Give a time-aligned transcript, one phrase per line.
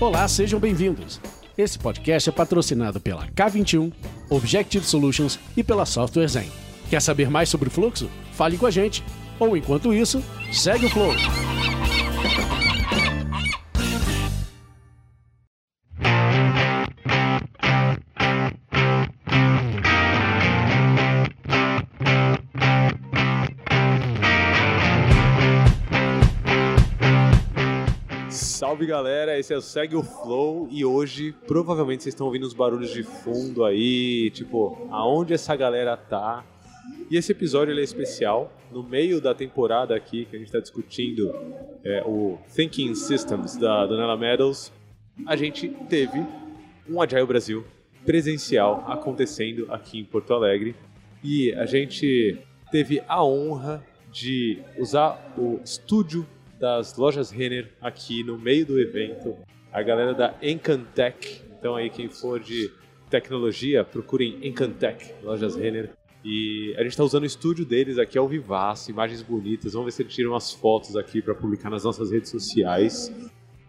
[0.00, 1.20] Olá, sejam bem-vindos.
[1.58, 3.92] Esse podcast é patrocinado pela K21,
[4.30, 6.50] Objective Solutions e pela Software Zen.
[6.88, 8.08] Quer saber mais sobre o fluxo?
[8.32, 9.04] Fale com a gente.
[9.38, 11.12] Ou enquanto isso, segue o flow.
[28.90, 32.92] Galera, esse é o Segue o Flow e hoje provavelmente vocês estão ouvindo os barulhos
[32.92, 36.44] de fundo aí, tipo, aonde essa galera tá.
[37.08, 40.58] E esse episódio ele é especial, no meio da temporada aqui que a gente está
[40.58, 41.32] discutindo
[41.84, 44.72] é, o Thinking Systems da Donella Meadows,
[45.24, 46.26] a gente teve
[46.88, 47.64] um Agile Brasil
[48.04, 50.74] presencial acontecendo aqui em Porto Alegre
[51.22, 52.38] e a gente
[52.72, 56.26] teve a honra de usar o estúdio
[56.60, 59.34] das lojas Renner aqui no meio do evento.
[59.72, 61.40] A galera da Encantec.
[61.58, 62.70] Então aí quem for de
[63.08, 65.90] tecnologia, procurem Encantec, lojas Renner.
[66.22, 69.72] E a gente está usando o estúdio deles aqui ao vivaço, imagens bonitas.
[69.72, 73.10] Vamos ver se eles tiram umas fotos aqui para publicar nas nossas redes sociais.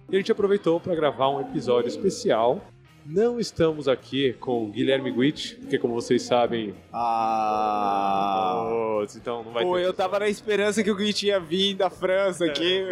[0.09, 2.67] E a gente aproveitou para gravar um episódio especial
[3.05, 6.73] não estamos aqui com Guilherme Guit, porque como vocês sabem.
[6.93, 8.67] Ah.
[8.99, 9.85] Putz, então não vai Pô, ter.
[9.85, 12.83] eu tava na esperança que o Guit ia vir da França aqui.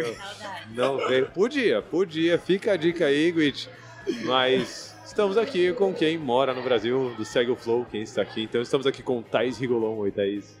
[0.74, 1.30] Não veio.
[1.30, 2.38] Podia, podia.
[2.38, 3.68] Fica a dica aí, Guit.
[4.24, 8.42] Mas estamos aqui com quem mora no Brasil, do Segue o Flow, quem está aqui.
[8.42, 9.96] Então estamos aqui com Thaís Rigolon.
[9.98, 10.60] Oi, Thaís.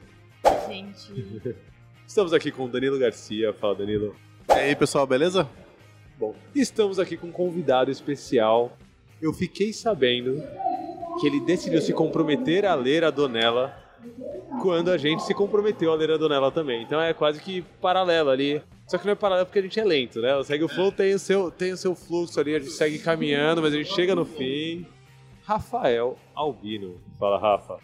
[0.68, 1.54] Gente,
[2.10, 3.52] Estamos aqui com Danilo Garcia.
[3.52, 4.16] Fala, Danilo.
[4.48, 5.48] E aí, pessoal, beleza?
[6.18, 8.76] Bom, estamos aqui com um convidado especial.
[9.20, 10.42] Eu fiquei sabendo
[11.20, 13.76] que ele decidiu se comprometer a ler a Donella
[14.62, 16.82] quando a gente se comprometeu a ler a Donella também.
[16.82, 18.62] Então é quase que paralelo ali.
[18.86, 20.34] Só que não é paralelo porque a gente é lento, né?
[20.36, 22.98] O Segue o Flow tem o seu, tem o seu fluxo ali, a gente segue
[22.98, 24.86] caminhando, mas a gente chega no fim.
[25.44, 27.00] Rafael Albino.
[27.18, 27.78] Fala, Rafa.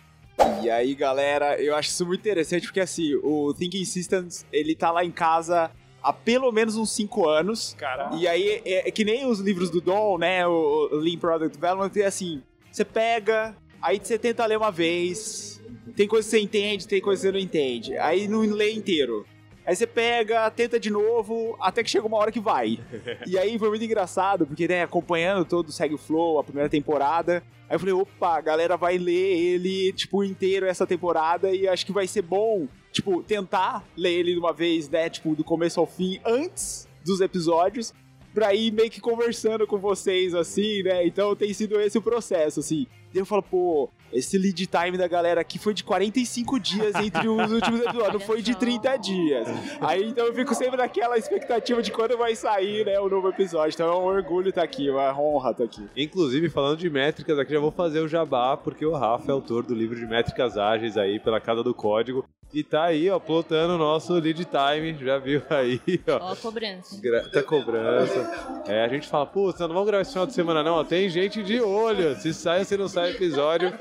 [0.62, 4.90] E aí, galera, eu acho isso muito interessante porque assim, o Thinking Systems, ele tá
[4.90, 5.70] lá em casa
[6.06, 7.74] há pelo menos uns 5 anos.
[8.16, 10.46] E aí é, é que nem os livros do Dom, né?
[10.46, 15.60] O, o Lean Product Development, é assim, você pega, aí você tenta ler uma vez,
[15.96, 17.98] tem coisa que você entende, tem coisa que você não entende.
[17.98, 19.26] Aí não lê inteiro.
[19.66, 22.78] Aí você pega, tenta de novo, até que chega uma hora que vai.
[23.26, 26.68] e aí foi muito engraçado, porque, né, acompanhando todo o Segue o Flow, a primeira
[26.68, 31.66] temporada, aí eu falei, opa, a galera vai ler ele, tipo, inteiro essa temporada e
[31.66, 35.44] acho que vai ser bom, tipo, tentar ler ele de uma vez, né, tipo, do
[35.44, 37.92] começo ao fim, antes dos episódios,
[38.32, 41.06] pra ir meio que conversando com vocês, assim, né?
[41.06, 42.86] Então tem sido esse o processo, assim.
[43.14, 47.28] E eu falo, pô, esse lead time da galera aqui foi de 45 dias entre
[47.28, 49.48] os últimos episódios, não foi de 30 dias.
[49.80, 53.74] Aí então eu fico sempre naquela expectativa de quando vai sair, né, o novo episódio.
[53.74, 55.86] Então é um orgulho estar aqui, uma honra estar aqui.
[55.96, 59.64] Inclusive, falando de métricas, aqui já vou fazer o jabá, porque o Rafa é autor
[59.64, 62.24] do livro de métricas ágeis aí pela Casa do Código.
[62.54, 66.28] E tá aí, ó, plotando o nosso lead time, já viu aí, ó.
[66.28, 66.98] ó a cobrança.
[67.02, 68.62] Gra- Tá cobrança.
[68.66, 71.08] É, a gente fala, putz, não vamos gravar esse final de semana não, ó, tem
[71.08, 72.14] gente de olho.
[72.16, 73.72] Se sai ou se não sai episódio,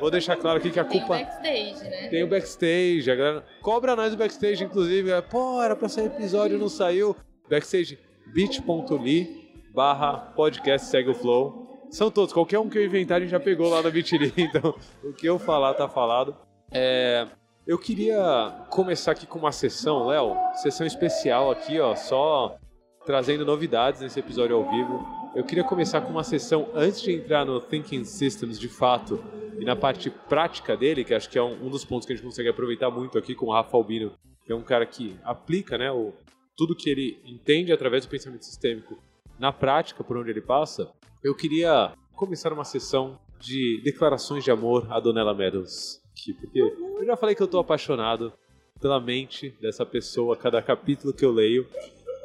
[0.00, 1.18] vou deixar claro aqui que a Tem culpa...
[1.18, 2.08] backstage, né?
[2.08, 5.08] Tem o backstage, a galera cobra nós o backstage, inclusive.
[5.08, 7.16] galera, Pô, era pra sair episódio, não saiu.
[7.48, 7.98] Backstage
[8.32, 9.40] bit.ly
[9.74, 11.68] barra podcast segue o flow.
[11.90, 14.74] São todos, qualquer um que eu inventar a gente já pegou lá na Bitly, então
[15.02, 16.36] o que eu falar tá falado.
[16.70, 17.26] É,
[17.66, 22.56] eu queria começar aqui com uma sessão, Léo, sessão especial aqui, ó, só
[23.04, 25.04] trazendo novidades nesse episódio ao vivo.
[25.34, 29.22] Eu queria começar com uma sessão antes de entrar no Thinking Systems de fato
[29.60, 32.16] e na parte prática dele, que acho que é um, um dos pontos que a
[32.16, 34.12] gente consegue aproveitar muito aqui com o Rafa Albino,
[34.44, 36.12] que é um cara que aplica né, o,
[36.56, 38.98] tudo que ele entende através do pensamento sistêmico
[39.38, 40.90] na prática, por onde ele passa.
[41.22, 46.00] Eu queria começar uma sessão de declarações de amor a Donella Meadows.
[46.12, 48.32] Aqui, porque eu já falei que eu tô apaixonado
[48.80, 51.66] pela mente dessa pessoa cada capítulo que eu leio.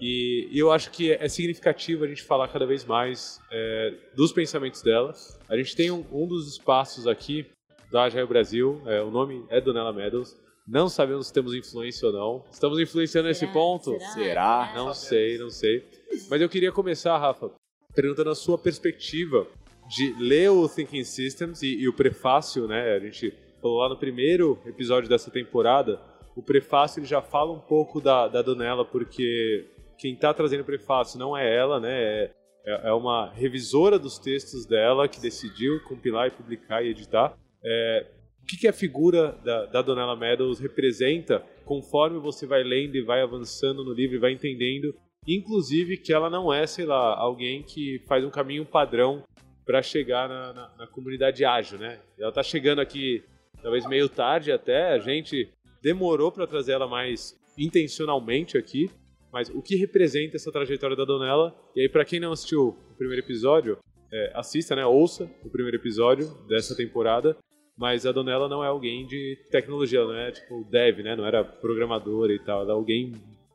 [0.01, 4.81] E eu acho que é significativo a gente falar cada vez mais é, dos pensamentos
[4.81, 5.13] dela.
[5.47, 7.45] A gente tem um, um dos espaços aqui
[7.92, 10.36] da Agile Brasil, é, o nome é Donella Meadows.
[10.68, 12.44] Não sabemos se temos influência ou não.
[12.51, 13.51] Estamos influenciando nesse Será?
[13.53, 14.00] ponto?
[14.13, 14.74] Será?
[14.75, 15.86] Não sei, não sei.
[16.30, 17.51] Mas eu queria começar, Rafa,
[17.94, 19.47] perguntando a sua perspectiva
[19.88, 22.95] de ler o Thinking Systems e, e o prefácio, né?
[22.95, 23.31] A gente
[23.62, 26.01] falou lá no primeiro episódio dessa temporada.
[26.36, 29.65] O prefácio ele já fala um pouco da, da Donella, porque
[29.97, 31.92] quem está trazendo o prefácio não é ela, né?
[31.94, 32.31] É,
[32.65, 37.38] é uma revisora dos textos dela que decidiu compilar e publicar e editar.
[37.63, 38.07] É,
[38.42, 43.01] o que, que a figura da, da Donella Meadows representa conforme você vai lendo e
[43.01, 44.94] vai avançando no livro e vai entendendo
[45.27, 49.24] Inclusive que ela não é, sei lá, alguém que faz um caminho padrão
[49.65, 52.00] para chegar na, na, na, comunidade ágil, né?
[52.19, 53.24] Ela tá chegando aqui
[53.63, 55.50] talvez meio tarde até, a gente
[55.81, 58.92] demorou para trazer ela mais intencionalmente aqui,
[59.35, 61.53] mas o que representa essa trajetória da Donella?
[61.75, 63.77] E aí para quem não assistiu o primeiro episódio,
[64.09, 64.85] é, assista, né?
[64.85, 67.35] Ouça o primeiro episódio dessa temporada.
[67.77, 71.17] Mas a Donella não é alguém de tecnologia, não é tipo dev, né?
[71.17, 72.61] Não era programadora e tal.
[72.61, 73.11] Ela é alguém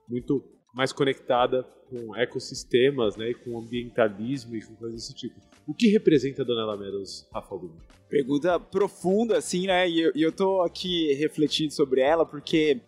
[0.07, 0.45] muito
[0.75, 5.41] mais conectada com ecossistemas, né, e com ambientalismo e com coisas desse tipo.
[5.67, 7.79] O que representa a Donella Meadows, Rafa Luma?
[8.09, 12.81] Pergunta profunda, assim, né, e eu, e eu tô aqui refletindo sobre ela, porque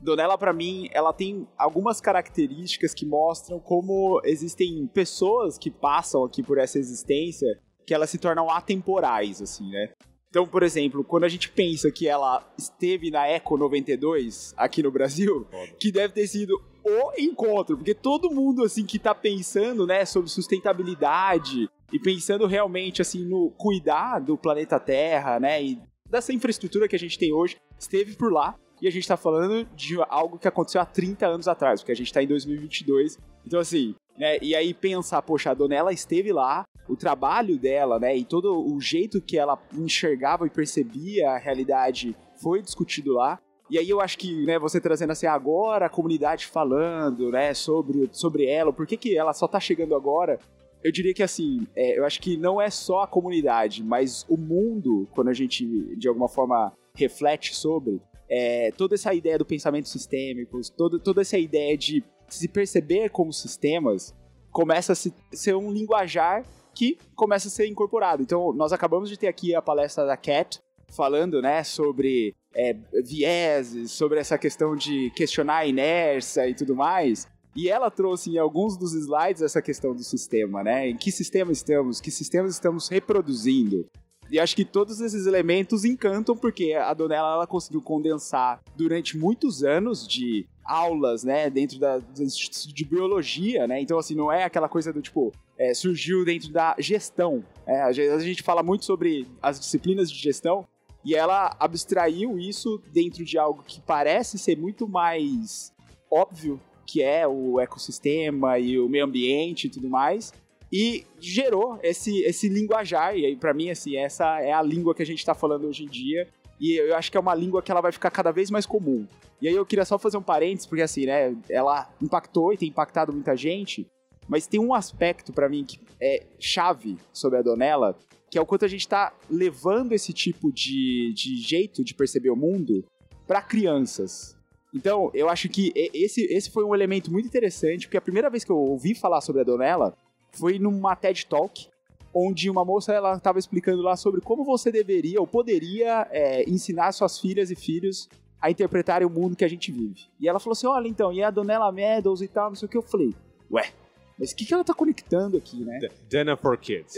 [0.00, 6.42] Donella, para mim, ela tem algumas características que mostram como existem pessoas que passam aqui
[6.42, 7.48] por essa existência
[7.86, 9.92] que elas se tornam atemporais, assim, né?
[10.28, 14.90] Então, por exemplo, quando a gente pensa que ela esteve na Eco 92 aqui no
[14.90, 15.72] Brasil, Foda.
[15.78, 20.28] que deve ter sido o encontro, porque todo mundo assim que tá pensando, né, sobre
[20.28, 25.78] sustentabilidade e pensando realmente assim no cuidar do planeta Terra, né, e
[26.08, 28.54] dessa infraestrutura que a gente tem hoje, esteve por lá.
[28.80, 31.96] E a gente tá falando de algo que aconteceu há 30 anos atrás, porque a
[31.96, 33.18] gente tá em 2022.
[33.46, 38.16] Então assim, né, e aí pensar, poxa, a Donella esteve lá, o trabalho dela, né,
[38.16, 43.38] e todo o jeito que ela enxergava e percebia a realidade foi discutido lá.
[43.68, 48.08] E aí eu acho que, né, você trazendo assim agora a comunidade falando, né, sobre,
[48.12, 50.38] sobre ela, por que, que ela só tá chegando agora?
[50.84, 54.36] Eu diria que assim, é, eu acho que não é só a comunidade, mas o
[54.36, 59.88] mundo, quando a gente de alguma forma reflete sobre, é, toda essa ideia do pensamento
[59.88, 64.14] sistêmico, toda essa ideia de se perceber como sistemas,
[64.50, 66.44] começa a se, ser um linguajar
[66.74, 68.22] que começa a ser incorporado.
[68.22, 72.74] Então, nós acabamos de ter aqui a palestra da Cat, falando, né, sobre é,
[73.04, 77.26] vieses, sobre essa questão de questionar a inércia e tudo mais.
[77.54, 80.90] E ela trouxe em alguns dos slides essa questão do sistema, né?
[80.90, 82.02] Em que sistema estamos?
[82.02, 83.88] Que sistemas estamos reproduzindo?
[84.30, 89.62] E acho que todos esses elementos encantam porque a Donella ela conseguiu condensar durante muitos
[89.62, 93.80] anos de aulas, né, dentro da, de Biologia, né?
[93.80, 97.44] Então, assim, não é aquela coisa do tipo, é, surgiu dentro da gestão.
[97.66, 100.66] É, a gente fala muito sobre as disciplinas de gestão
[101.04, 105.72] e ela abstraiu isso dentro de algo que parece ser muito mais
[106.10, 110.32] óbvio, que é o ecossistema e o meio ambiente e tudo mais,
[110.72, 113.16] e gerou esse, esse linguajar.
[113.16, 115.84] E aí, para mim, assim, essa é a língua que a gente está falando hoje
[115.84, 116.28] em dia.
[116.60, 119.06] E eu acho que é uma língua que ela vai ficar cada vez mais comum.
[119.40, 122.68] E aí eu queria só fazer um parênteses, porque assim, né, ela impactou e tem
[122.68, 123.86] impactado muita gente,
[124.26, 127.96] mas tem um aspecto para mim que é chave sobre a Donella,
[128.30, 132.30] que é o quanto a gente está levando esse tipo de, de jeito de perceber
[132.30, 132.84] o mundo
[133.26, 134.34] para crianças.
[134.74, 138.44] Então, eu acho que esse, esse foi um elemento muito interessante, porque a primeira vez
[138.44, 139.96] que eu ouvi falar sobre a Donella
[140.38, 141.68] foi numa TED Talk,
[142.14, 146.92] onde uma moça ela estava explicando lá sobre como você deveria ou poderia é, ensinar
[146.92, 148.08] suas filhas e filhos
[148.40, 150.02] a interpretarem o mundo que a gente vive.
[150.20, 152.68] E ela falou assim: olha, então, e a Donella Meadows e tal, não sei o
[152.68, 152.76] que.
[152.76, 153.14] Eu falei,
[153.50, 153.70] ué,
[154.18, 155.78] mas o que, que ela tá conectando aqui, né?
[156.08, 156.94] Dana for Kids.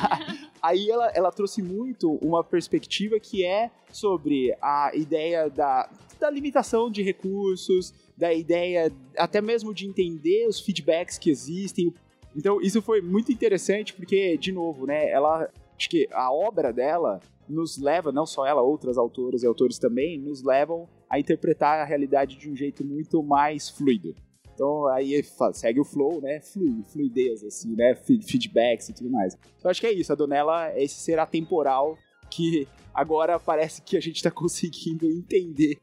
[0.62, 5.88] Aí ela, ela trouxe muito uma perspectiva que é sobre a ideia da,
[6.18, 11.94] da limitação de recursos, da ideia até mesmo de entender os feedbacks que existem,
[12.34, 17.20] então, isso foi muito interessante porque, de novo, né, ela acho que a obra dela
[17.48, 21.84] nos leva, não só ela, outras autoras e autores também, nos levam a interpretar a
[21.84, 24.14] realidade de um jeito muito mais fluido.
[24.54, 26.40] Então aí segue o flow, né?
[26.40, 27.94] Flui, fluidez, assim, né?
[27.94, 29.36] Feedbacks e tudo mais.
[29.58, 31.96] Então acho que é isso, a Donella é esse ser atemporal
[32.30, 35.78] que agora parece que a gente está conseguindo entender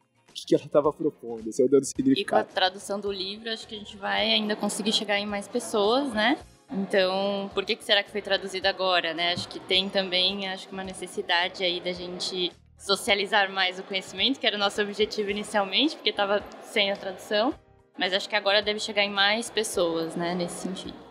[0.45, 2.21] que, ela estava propondo, esse é o dando significado.
[2.21, 5.25] E com a tradução do livro, acho que a gente vai ainda conseguir chegar em
[5.25, 6.37] mais pessoas, né?
[6.69, 9.33] Então, por que, que será que foi traduzido agora, né?
[9.33, 14.39] Acho que tem também, acho que uma necessidade aí da gente socializar mais o conhecimento,
[14.39, 17.53] que era o nosso objetivo inicialmente, porque estava sem a tradução.
[17.97, 21.06] Mas acho que agora deve chegar em mais pessoas, né, nesse sentido.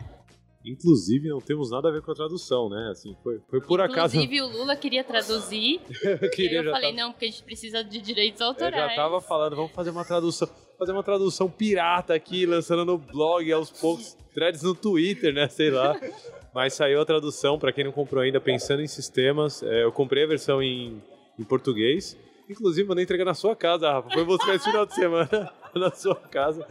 [0.67, 2.89] Inclusive, não temos nada a ver com a tradução, né?
[2.91, 4.17] Assim, foi, foi por Inclusive, acaso.
[4.17, 5.79] Inclusive, o Lula queria traduzir.
[6.03, 7.03] eu queria, eu falei, tava...
[7.03, 8.73] não, porque a gente precisa de direitos autorais.
[8.73, 10.49] Eu já tava falando, vamos fazer uma tradução.
[10.77, 15.47] Fazer uma tradução pirata aqui, lançando no blog aos poucos, threads no Twitter, né?
[15.47, 15.99] Sei lá.
[16.53, 19.63] Mas saiu a tradução, para quem não comprou ainda, pensando em sistemas.
[19.63, 21.01] É, eu comprei a versão em,
[21.39, 22.17] em português.
[22.49, 24.09] Inclusive, mandei entregar na sua casa, Rafa.
[24.09, 26.65] Foi buscar esse final de semana na sua casa.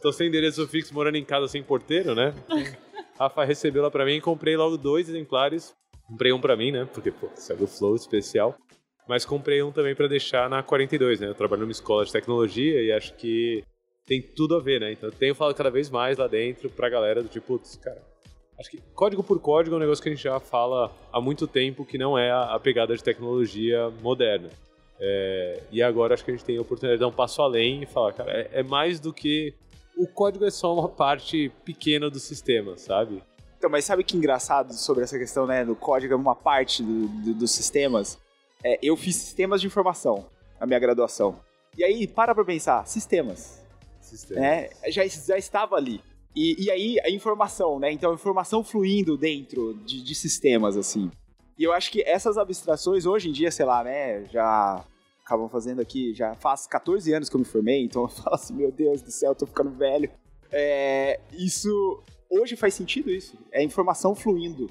[0.00, 2.34] Tô sem endereço fixo, morando em casa sem porteiro, né?
[3.18, 5.74] Rafa recebeu lá pra mim e comprei logo dois exemplares.
[6.06, 6.88] Comprei um pra mim, né?
[6.92, 8.56] Porque, pô, saiu o Flow especial.
[9.08, 11.28] Mas comprei um também para deixar na 42, né?
[11.28, 13.64] Eu trabalho numa escola de tecnologia e acho que
[14.06, 14.92] tem tudo a ver, né?
[14.92, 18.00] Então eu tenho falado cada vez mais lá dentro pra galera do tipo, putz, cara,
[18.58, 21.46] acho que código por código é um negócio que a gente já fala há muito
[21.46, 24.50] tempo que não é a, a pegada de tecnologia moderna.
[25.00, 27.82] É, e agora acho que a gente tem a oportunidade de dar um passo além
[27.82, 29.52] e falar, cara, é, é mais do que
[30.02, 33.22] o código é só uma parte pequena do sistema, sabe?
[33.56, 37.06] Então, mas sabe que engraçado sobre essa questão, né, do código é uma parte do,
[37.06, 38.18] do, dos sistemas?
[38.64, 40.26] É, eu fiz sistemas de informação
[40.58, 41.38] na minha graduação.
[41.78, 43.62] E aí, para pra pensar, sistemas.
[44.00, 44.40] Sistema.
[44.40, 44.70] né?
[44.88, 46.00] Já, já estava ali.
[46.34, 47.92] E, e aí, a informação, né?
[47.92, 51.10] Então, a informação fluindo dentro de, de sistemas, assim.
[51.56, 54.24] E eu acho que essas abstrações, hoje em dia, sei lá, né?
[54.24, 54.84] Já
[55.24, 58.54] acabam fazendo aqui, já faz 14 anos que eu me formei, então eu falo assim,
[58.54, 60.10] meu Deus do céu, tô ficando velho.
[60.50, 63.38] É, isso, hoje faz sentido isso.
[63.50, 64.68] É informação fluindo.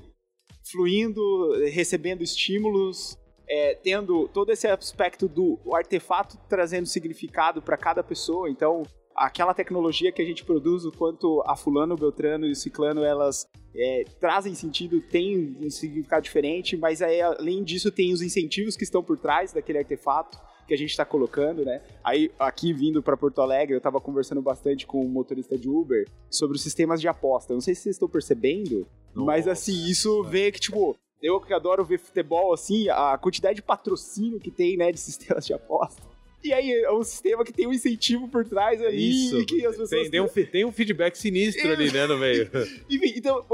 [0.64, 3.18] Fluindo, recebendo estímulos,
[3.50, 8.50] é, tendo todo esse aspecto do artefato trazendo significado para cada pessoa.
[8.50, 8.84] Então,
[9.16, 13.04] aquela tecnologia que a gente produz, o quanto a fulano, o beltrano e o ciclano,
[13.04, 18.76] elas é, trazem sentido, tem um significado diferente, mas aí, além disso tem os incentivos
[18.76, 21.82] que estão por trás daquele artefato que a gente está colocando, né?
[22.04, 26.08] Aí, aqui vindo para Porto Alegre, eu estava conversando bastante com um motorista de Uber
[26.30, 27.54] sobre os sistemas de aposta.
[27.54, 31.84] Não sei se vocês estão percebendo, mas assim, isso vê que, tipo, eu que adoro
[31.84, 36.02] ver futebol, assim, a quantidade de patrocínio que tem, né, de sistemas de aposta.
[36.44, 39.46] E aí é um sistema que tem um incentivo por trás ali, Isso.
[39.46, 39.90] que as pessoas...
[39.90, 42.50] Tem, tem um, tem um feedback sinistro ali, né, no meio.
[42.90, 43.46] Enfim, então,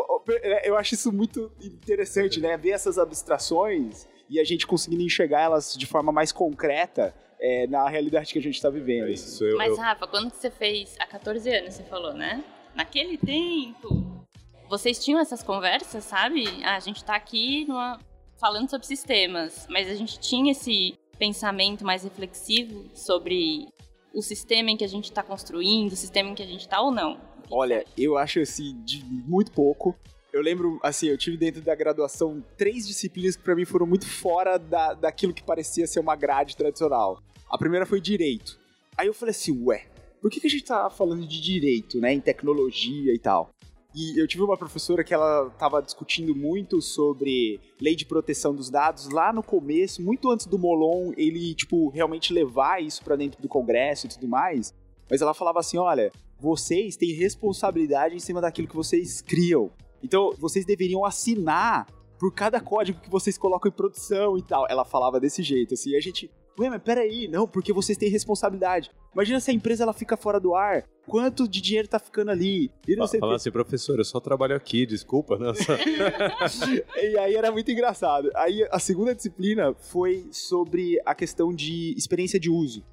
[0.42, 2.56] é, eu acho isso muito interessante, né?
[2.58, 7.88] Ver essas abstrações e a gente conseguindo enxergar elas de forma mais concreta é, na
[7.88, 9.10] realidade que a gente está vivendo.
[9.10, 12.44] Isso, eu, Mas, eu- Rafa, quando que você fez há 14 anos, você falou, né?
[12.76, 14.26] Naquele tempo,
[14.70, 16.46] vocês tinham essas conversas, sabe?
[16.64, 18.00] Ah, a gente tá aqui numa-
[18.40, 23.68] falando sobre sistemas, mas a gente tinha esse pensamento mais reflexivo sobre
[24.14, 26.82] o sistema em que a gente está construindo, o sistema em que a gente está
[26.82, 27.20] ou não.
[27.50, 29.96] Olha, eu acho assim, de muito pouco.
[30.34, 34.08] Eu lembro, assim, eu tive dentro da graduação três disciplinas que pra mim foram muito
[34.08, 37.22] fora da, daquilo que parecia ser uma grade tradicional.
[37.50, 38.60] A primeira foi direito.
[38.98, 39.86] Aí eu falei assim, ué,
[40.22, 43.50] por que, que a gente tá falando de direito, né, em tecnologia e tal?
[44.00, 48.70] E eu tive uma professora que ela tava discutindo muito sobre lei de proteção dos
[48.70, 53.42] dados lá no começo, muito antes do Molon ele, tipo, realmente levar isso pra dentro
[53.42, 54.72] do Congresso e tudo mais.
[55.10, 59.72] Mas ela falava assim, olha, vocês têm responsabilidade em cima daquilo que vocês criam.
[60.04, 61.88] Então, vocês deveriam assinar
[62.20, 64.68] por cada código que vocês colocam em produção e tal.
[64.70, 65.96] Ela falava desse jeito, assim.
[65.96, 68.92] A gente, ué, mas peraí, não, porque vocês têm responsabilidade.
[69.14, 70.84] Imagina se a empresa ela fica fora do ar.
[71.08, 72.70] Quanto de dinheiro tá ficando ali?
[72.88, 75.38] E não sei Falar assim, professor, eu só trabalho aqui, desculpa.
[75.56, 75.74] Só-
[77.02, 78.30] E aí era muito engraçado.
[78.36, 82.84] Aí a segunda disciplina foi sobre a questão de experiência de uso.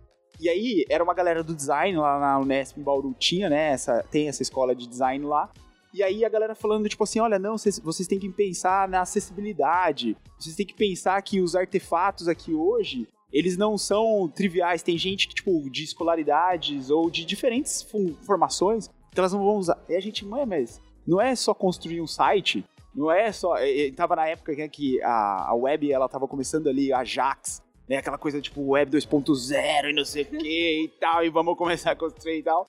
[0.41, 3.71] E aí era uma galera do design lá na Unesp em Bauru tinha, né?
[3.73, 5.51] Essa, tem essa escola de design lá.
[5.93, 9.03] E aí a galera falando, tipo assim, olha, não, vocês, vocês têm que pensar na
[9.03, 10.17] acessibilidade.
[10.39, 14.83] Vocês têm que pensar que os artefatos aqui hoje, eles não são triviais.
[14.83, 17.85] Tem gente que, tipo, de escolaridades ou de diferentes
[18.25, 19.85] formações que elas não vão usar.
[19.89, 22.65] E a gente, ué, mas não é só construir um site,
[22.95, 23.57] não é só.
[23.57, 27.61] é, é, Tava na época que a, a web ela tava começando ali, a Ajax,
[27.89, 27.97] né?
[27.97, 31.91] Aquela coisa tipo web 2.0 e não sei o que e tal, e vamos começar
[31.91, 32.67] a construir e tal.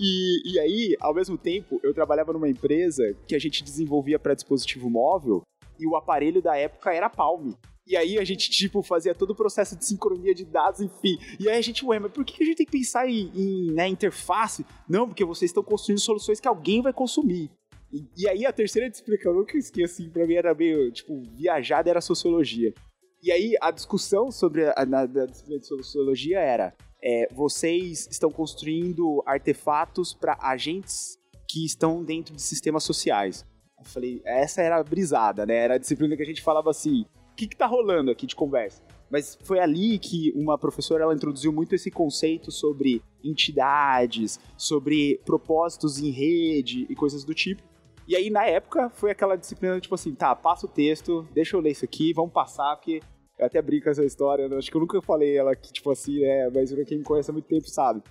[0.00, 4.34] E, e aí, ao mesmo tempo, eu trabalhava numa empresa que a gente desenvolvia para
[4.34, 5.42] dispositivo móvel
[5.78, 7.52] e o aparelho da época era Palm.
[7.88, 11.18] E aí a gente, tipo, fazia todo o processo de sincronia de dados, enfim.
[11.40, 13.72] E aí a gente, ué, mas por que a gente tem que pensar em, em
[13.72, 14.66] né, interface?
[14.86, 17.50] Não, porque vocês estão construindo soluções que alguém vai consumir.
[17.90, 21.22] E, e aí a terceira disciplina que eu esqueci, assim, pra mim era meio, tipo,
[21.34, 22.74] viajada, era sociologia.
[23.22, 28.30] E aí a discussão sobre a na, da disciplina de sociologia era: é, vocês estão
[28.30, 31.18] construindo artefatos para agentes
[31.48, 33.46] que estão dentro de sistemas sociais.
[33.78, 35.54] Eu falei, essa era a brisada, né?
[35.56, 37.06] Era a disciplina que a gente falava assim:
[37.38, 38.82] que, que tá rolando aqui de conversa?
[39.08, 45.98] Mas foi ali que uma professora ela introduziu muito esse conceito sobre entidades, sobre propósitos
[45.98, 47.62] em rede e coisas do tipo.
[48.06, 51.60] E aí, na época, foi aquela disciplina, tipo assim, tá, passa o texto, deixa eu
[51.60, 53.00] ler isso aqui, vamos passar, porque
[53.38, 54.56] eu até brinco com essa história, né?
[54.56, 56.50] acho que eu nunca falei ela aqui, tipo assim, né?
[56.50, 58.02] Mas quem me conhece há muito tempo sabe.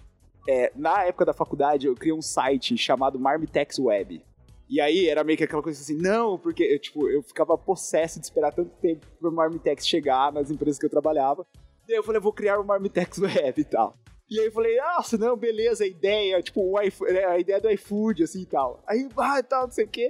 [0.47, 4.23] É, na época da faculdade, eu criei um site chamado Marmitex Web.
[4.69, 8.19] E aí era meio que aquela coisa assim, não, porque eu, tipo, eu ficava possesso
[8.19, 11.45] de esperar tanto tempo pro Marmitex chegar nas empresas que eu trabalhava.
[11.87, 13.95] E aí eu falei, eu vou criar o Marmitex Web e tal.
[14.29, 16.73] E aí eu falei, nossa, não, beleza, a ideia, tipo,
[17.09, 18.83] né, a ideia do iFood, assim e tal.
[18.85, 20.09] Aí, ah, tal, não sei o quê.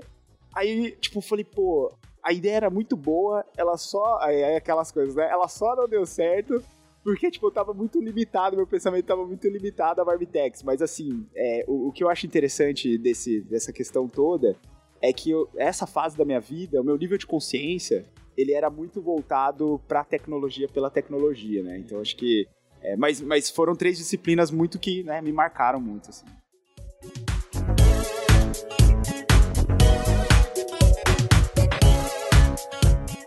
[0.56, 4.18] Aí, tipo, falei, pô, a ideia era muito boa, ela só.
[4.22, 5.30] Aí aquelas coisas, né?
[5.30, 6.64] Ela só não deu certo
[7.08, 10.62] Porque, tipo, eu tava muito limitado, meu pensamento tava muito limitado a Barbitex.
[10.62, 14.58] Mas, assim, é, o, o, que eu acho interessante desse, dessa questão toda
[15.02, 18.70] é que eu, essa fase da minha vida, o meu nível de consciência, ele era
[18.70, 21.78] muito voltado pra tecnologia pela tecnologia, né?
[21.78, 22.46] Então, acho que...
[22.82, 26.26] É, mas, mas foram três disciplinas muito que né, me marcaram muito, assim.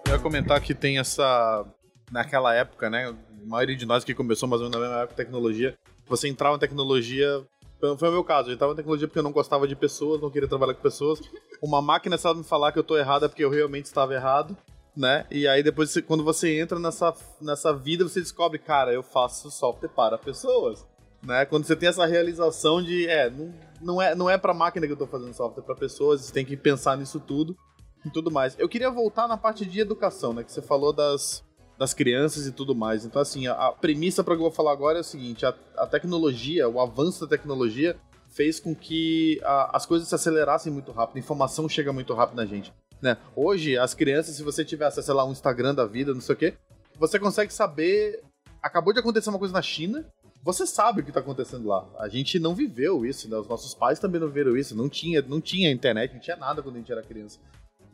[0.06, 1.66] Eu ia comentar que tem essa...
[2.12, 3.16] Naquela época, né?
[3.46, 6.60] Maioria de nós que começou mais ou menos na mesma época tecnologia, você entrava em
[6.60, 7.44] tecnologia.
[7.78, 10.30] Foi o meu caso, eu entrava em tecnologia porque eu não gostava de pessoas, não
[10.30, 11.20] queria trabalhar com pessoas.
[11.62, 14.54] Uma máquina sabe me falar que eu tô errado é porque eu realmente estava errado,
[14.94, 15.26] né?
[15.30, 19.88] E aí depois, quando você entra nessa, nessa vida, você descobre, cara, eu faço software
[19.88, 20.86] para pessoas,
[21.22, 21.46] né?
[21.46, 24.92] Quando você tem essa realização de, é, não, não é, não é pra máquina que
[24.92, 27.56] eu tô fazendo software, é pra pessoas, você tem que pensar nisso tudo
[28.04, 28.58] e tudo mais.
[28.58, 30.44] Eu queria voltar na parte de educação, né?
[30.44, 31.42] Que você falou das
[31.80, 33.06] das crianças e tudo mais.
[33.06, 35.54] Então, assim, a, a premissa para que eu vou falar agora é o seguinte: a,
[35.78, 37.96] a tecnologia, o avanço da tecnologia
[38.28, 42.36] fez com que a, as coisas se acelerassem muito rápido, a informação chega muito rápido
[42.36, 42.70] na gente.
[43.00, 43.16] Né?
[43.34, 46.38] Hoje, as crianças, se você tiver acesso, lá, um Instagram da vida, não sei o
[46.38, 46.54] quê,
[46.98, 48.22] você consegue saber.
[48.62, 50.04] Acabou de acontecer uma coisa na China,
[50.42, 51.88] você sabe o que está acontecendo lá.
[51.98, 53.38] A gente não viveu isso, né?
[53.38, 54.76] Os nossos pais também não viram isso.
[54.76, 57.38] Não tinha, não tinha internet, não tinha nada quando a gente era criança.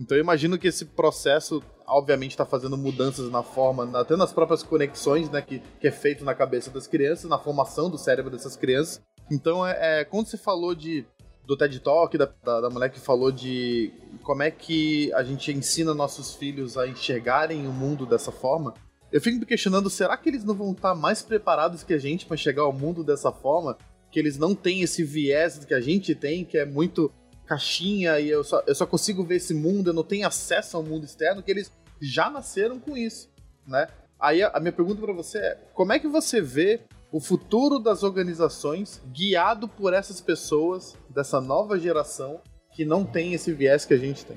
[0.01, 4.63] Então eu imagino que esse processo, obviamente, está fazendo mudanças na forma, até nas próprias
[4.63, 8.57] conexões, né, que, que é feito na cabeça das crianças, na formação do cérebro dessas
[8.57, 9.01] crianças.
[9.31, 11.07] Então, é, é quando você falou de
[11.47, 13.93] do TED Talk, da, da, da mulher que falou de
[14.25, 18.75] como é que a gente ensina nossos filhos a enxergarem o mundo dessa forma,
[19.13, 22.27] eu fico me questionando, será que eles não vão estar mais preparados que a gente
[22.27, 23.79] para enxergar o mundo dessa forma?
[24.11, 27.13] Que eles não têm esse viés que a gente tem, que é muito
[27.47, 30.83] caixinha e eu só, eu só consigo ver esse mundo, eu não tenho acesso ao
[30.83, 33.31] mundo externo, que eles já nasceram com isso,
[33.67, 33.89] né?
[34.19, 36.81] Aí a, a minha pergunta para você é: como é que você vê
[37.13, 42.41] o futuro das organizações guiado por essas pessoas dessa nova geração
[42.75, 44.37] que não tem esse viés que a gente tem?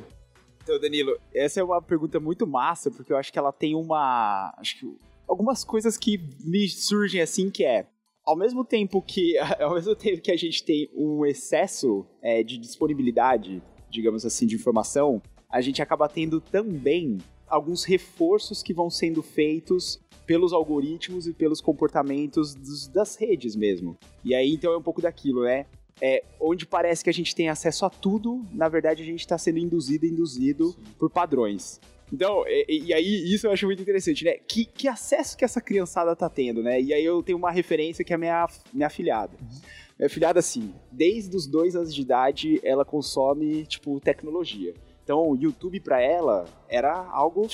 [0.64, 4.54] Então, Danilo, essa é uma pergunta muito massa, porque eu acho que ela tem uma.
[4.58, 7.88] Acho que algumas coisas que me surgem assim, que é
[8.30, 12.60] ao mesmo tempo que ao mesmo tempo que a gente tem um excesso é, de
[12.60, 19.24] disponibilidade, digamos assim, de informação, a gente acaba tendo também alguns reforços que vão sendo
[19.24, 23.98] feitos pelos algoritmos e pelos comportamentos dos, das redes mesmo.
[24.24, 25.66] E aí então é um pouco daquilo, né?
[26.00, 29.40] É, onde parece que a gente tem acesso a tudo, na verdade a gente está
[29.40, 30.84] sendo induzido e induzido Sim.
[31.00, 31.82] por padrões.
[32.12, 34.34] Então, e, e, aí isso eu acho muito interessante, né?
[34.48, 36.82] Que, que acesso que essa criançada tá tendo, né?
[36.82, 39.34] E aí eu tenho uma referência que é a minha, minha afilhada.
[39.40, 39.60] Uhum.
[39.98, 44.74] Minha afilhada, assim, desde os dois anos de idade, ela consome, tipo, tecnologia.
[45.04, 47.48] Então, o YouTube para ela era algo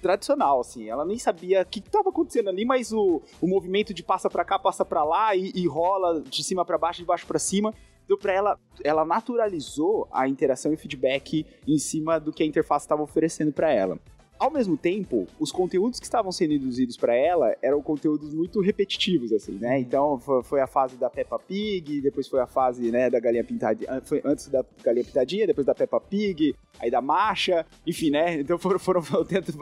[0.00, 0.88] tradicional, assim.
[0.88, 4.44] Ela nem sabia o que estava acontecendo ali, mas o, o movimento de passa para
[4.44, 7.74] cá, passa para lá e, e, rola de cima para baixo, de baixo para cima.
[8.08, 12.86] Então, para ela, ela naturalizou a interação e feedback em cima do que a interface
[12.86, 13.98] estava oferecendo para ela.
[14.38, 19.30] Ao mesmo tempo, os conteúdos que estavam sendo induzidos para ela eram conteúdos muito repetitivos,
[19.30, 19.78] assim, né?
[19.78, 24.00] Então, foi a fase da Peppa Pig, depois foi a fase, né, da galinha pintadinha,
[24.02, 28.40] foi antes da galinha pintadinha, depois da Peppa Pig, aí da marcha, enfim, né?
[28.40, 29.02] Então foram, foram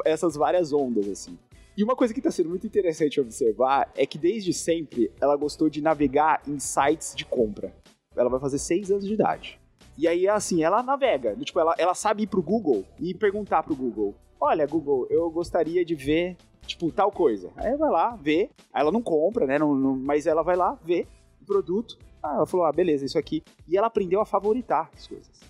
[0.04, 1.36] essas várias ondas, assim.
[1.76, 5.68] E uma coisa que está sendo muito interessante observar é que desde sempre ela gostou
[5.68, 7.74] de navegar em sites de compra
[8.16, 9.60] ela vai fazer 6 anos de idade.
[9.98, 11.34] E aí, assim, ela navega.
[11.36, 15.84] Tipo, ela, ela sabe ir pro Google e perguntar pro Google: Olha, Google, eu gostaria
[15.84, 17.50] de ver, tipo, tal coisa.
[17.56, 18.50] Aí ela vai lá, vê.
[18.72, 19.58] Aí ela não compra, né?
[19.58, 21.06] Não, não, mas ela vai lá, vê
[21.40, 21.98] o produto.
[22.22, 23.42] Ah, ela falou: Ah, beleza, isso aqui.
[23.66, 25.40] E ela aprendeu a favoritar as coisas.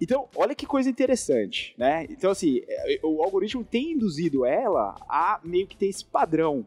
[0.00, 2.06] Então, olha que coisa interessante, né?
[2.08, 6.64] Então, assim, é, o algoritmo tem induzido ela a meio que ter esse padrão.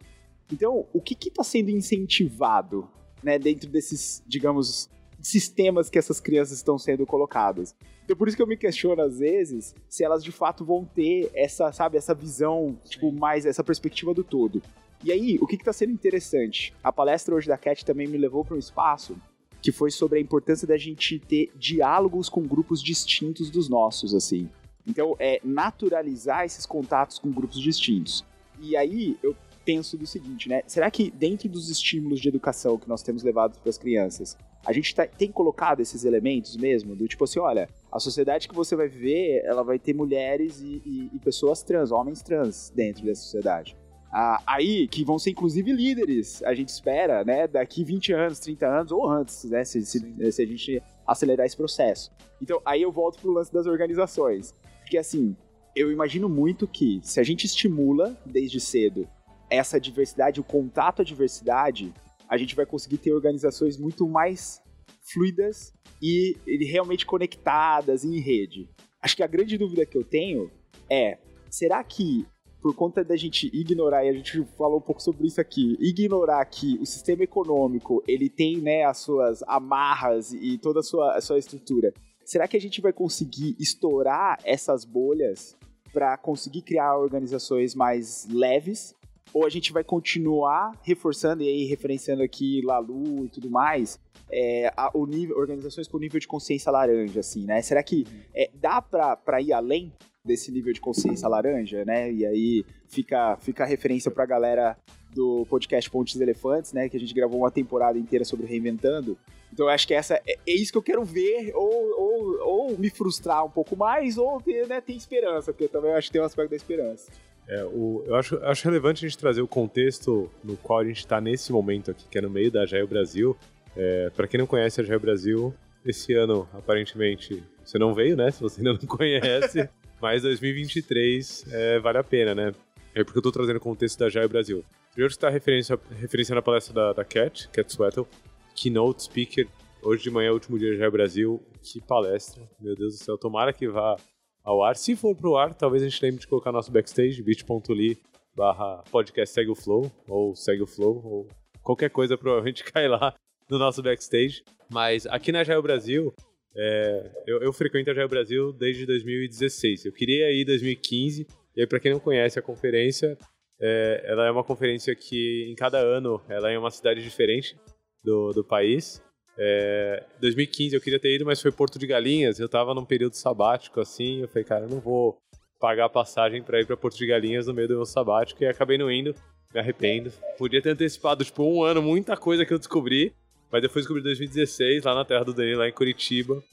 [0.51, 2.88] Então, o que está sendo incentivado,
[3.23, 4.88] né, dentro desses, digamos,
[5.24, 7.74] sistemas que essas crianças estão sendo colocadas.
[8.04, 11.32] Então por isso que eu me questiono às vezes se elas de fato vão ter
[11.34, 14.62] essa, sabe, essa visão, tipo, mais essa perspectiva do todo.
[15.04, 16.74] E aí, o que está sendo interessante?
[16.82, 19.18] A palestra hoje da Cat também me levou para um espaço
[19.62, 24.50] que foi sobre a importância da gente ter diálogos com grupos distintos dos nossos, assim.
[24.88, 28.26] Então, é naturalizar esses contatos com grupos distintos.
[28.62, 30.62] E aí, eu penso do seguinte, né?
[30.67, 34.71] Será que dentro dos estímulos de educação que nós temos levado para as crianças, a
[34.71, 36.95] gente tá, tem colocado esses elementos mesmo?
[36.95, 40.82] Do tipo assim, olha, a sociedade que você vai viver, ela vai ter mulheres e,
[40.86, 43.76] e, e pessoas trans, homens trans dentro dessa sociedade.
[44.12, 48.67] Ah, aí, que vão ser inclusive líderes, a gente espera, né, daqui 20 anos, 30
[48.67, 52.12] anos ou antes, né, se, se, se a gente acelerar esse processo.
[52.39, 54.54] Então, aí eu volto pro lance das organizações.
[54.82, 55.36] Porque assim,
[55.76, 59.08] eu imagino muito que se a gente estimula desde cedo
[59.54, 61.94] essa diversidade, o contato à diversidade,
[62.28, 64.62] a gente vai conseguir ter organizações muito mais
[65.02, 66.36] fluidas e
[66.72, 68.70] realmente conectadas em rede.
[69.02, 70.50] Acho que a grande dúvida que eu tenho
[70.89, 71.18] é:
[71.50, 72.26] será que
[72.63, 76.46] por conta da gente ignorar, e a gente falou um pouco sobre isso aqui, ignorar
[76.46, 81.20] que o sistema econômico, ele tem, né, as suas amarras e toda a sua, a
[81.20, 85.58] sua estrutura, será que a gente vai conseguir estourar essas bolhas
[85.92, 88.96] para conseguir criar organizações mais leves?
[89.34, 94.00] Ou a gente vai continuar reforçando, e aí referenciando aqui Lalu e tudo mais,
[94.32, 97.62] é, a, o nível, organizações com nível de consciência laranja, assim, né?
[97.62, 99.92] Será que é, dá para ir além
[100.24, 102.12] desse nível de consciência laranja, né?
[102.12, 104.78] E aí fica, fica a referência pra galera
[105.14, 106.90] do podcast Pontes Elefantes, né?
[106.90, 109.18] Que a gente gravou uma temporada inteira sobre Reinventando.
[109.52, 112.78] Então eu acho que essa é, é isso que eu quero ver, ou, ou, ou
[112.78, 116.14] me frustrar um pouco mais, ou ter, né, ter esperança, porque também eu acho que
[116.14, 117.12] tem um aspecto da esperança.
[117.47, 120.99] É, o, eu acho, acho relevante a gente trazer o contexto no qual a gente
[120.99, 123.38] está nesse momento aqui, que é no meio da Agile Brasil.
[123.75, 125.53] É, para quem não conhece a Agile Brasil,
[125.86, 128.32] esse ano, aparentemente, você não veio, né?
[128.32, 129.69] Se você ainda não conhece.
[130.01, 132.53] Mas 2023 é, vale a pena, né?
[132.95, 134.63] É porque eu tô trazendo o contexto da Jair Brasil.
[134.91, 138.08] Primeiro está referência, referenciando a palestra da, da Cat, Cat Sweatel,
[138.56, 139.47] keynote speaker.
[139.82, 141.41] Hoje de manhã o último dia da Jair Brasil.
[141.62, 143.17] Que palestra, meu Deus do céu.
[143.17, 143.97] Tomara que vá
[144.43, 144.75] ao ar.
[144.75, 147.97] Se for pro ar, talvez a gente lembre de colocar nosso backstage, bit.ly
[148.36, 151.27] barra podcast segue o flow, ou segue o flow, ou
[151.62, 153.15] qualquer coisa provavelmente cai lá
[153.49, 154.43] no nosso backstage.
[154.69, 156.13] Mas aqui na Jair Brasil,
[156.56, 159.86] é, eu, eu, frequento a Geo Brasil desde 2016.
[159.86, 161.27] Eu queria ir em 2015.
[161.56, 163.17] E aí, para quem não conhece a conferência,
[163.60, 167.58] é, ela é uma conferência que em cada ano ela é em uma cidade diferente
[168.03, 169.01] do, do país.
[169.38, 172.39] É, 2015 eu queria ter ido, mas foi Porto de Galinhas.
[172.39, 174.22] Eu estava num período sabático assim.
[174.22, 175.17] Eu falei, cara, eu não vou
[175.60, 178.43] pagar passagem para ir para Porto de Galinhas no meio do meu sabático.
[178.43, 179.15] E acabei não indo.
[179.54, 180.12] Me arrependo.
[180.38, 183.13] Podia ter antecipado, tipo, um ano, muita coisa que eu descobri.
[183.52, 186.43] Mas depois descobri 2016, lá na terra do Danilo, lá em Curitiba.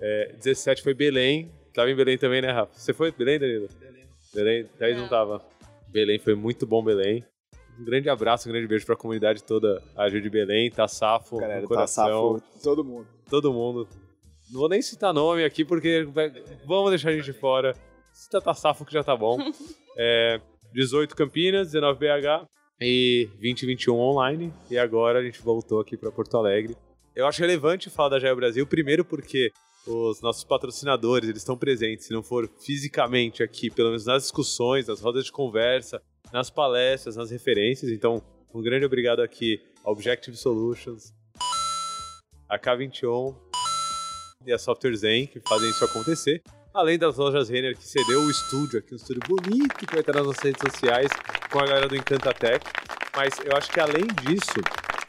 [0.00, 1.50] É, 17 foi Belém.
[1.72, 2.72] Tava em Belém também, né, Rafa?
[2.74, 3.68] Você foi Belém, Danilo?
[3.78, 4.04] Belém.
[4.34, 5.02] Belém, 10 não.
[5.02, 5.44] não tava.
[5.88, 7.24] Belém foi muito bom, Belém.
[7.78, 11.66] Um grande abraço, um grande beijo pra comunidade toda, a Gil de Belém, Tassafo, Galera,
[11.66, 12.34] coração.
[12.34, 13.06] Tassafo, todo mundo.
[13.30, 13.88] Todo mundo.
[14.50, 16.08] Não vou nem citar nome aqui, porque
[16.66, 17.74] vamos deixar a gente fora.
[18.12, 19.38] Cita Tassafo que já tá bom.
[19.96, 20.40] é,
[20.72, 22.46] 18 Campinas, 19 BH
[22.80, 24.52] e 2021 online.
[24.70, 26.76] E agora a gente voltou aqui para Porto Alegre.
[27.14, 29.52] Eu acho relevante falar da Jair Brasil, primeiro porque
[29.86, 34.86] os nossos patrocinadores eles estão presentes, se não for fisicamente aqui, pelo menos nas discussões,
[34.86, 37.90] nas rodas de conversa, nas palestras, nas referências.
[37.90, 41.14] Então, um grande obrigado aqui a Objective Solutions,
[42.48, 43.36] a K21
[44.46, 46.42] e a Software Zen, que fazem isso acontecer.
[46.72, 50.12] Além das lojas Renner, que cedeu o estúdio aqui, um estúdio bonito que vai estar
[50.12, 51.08] nas nossas redes sociais
[51.50, 52.64] com a galera do Encantatec.
[53.16, 54.60] Mas eu acho que além disso,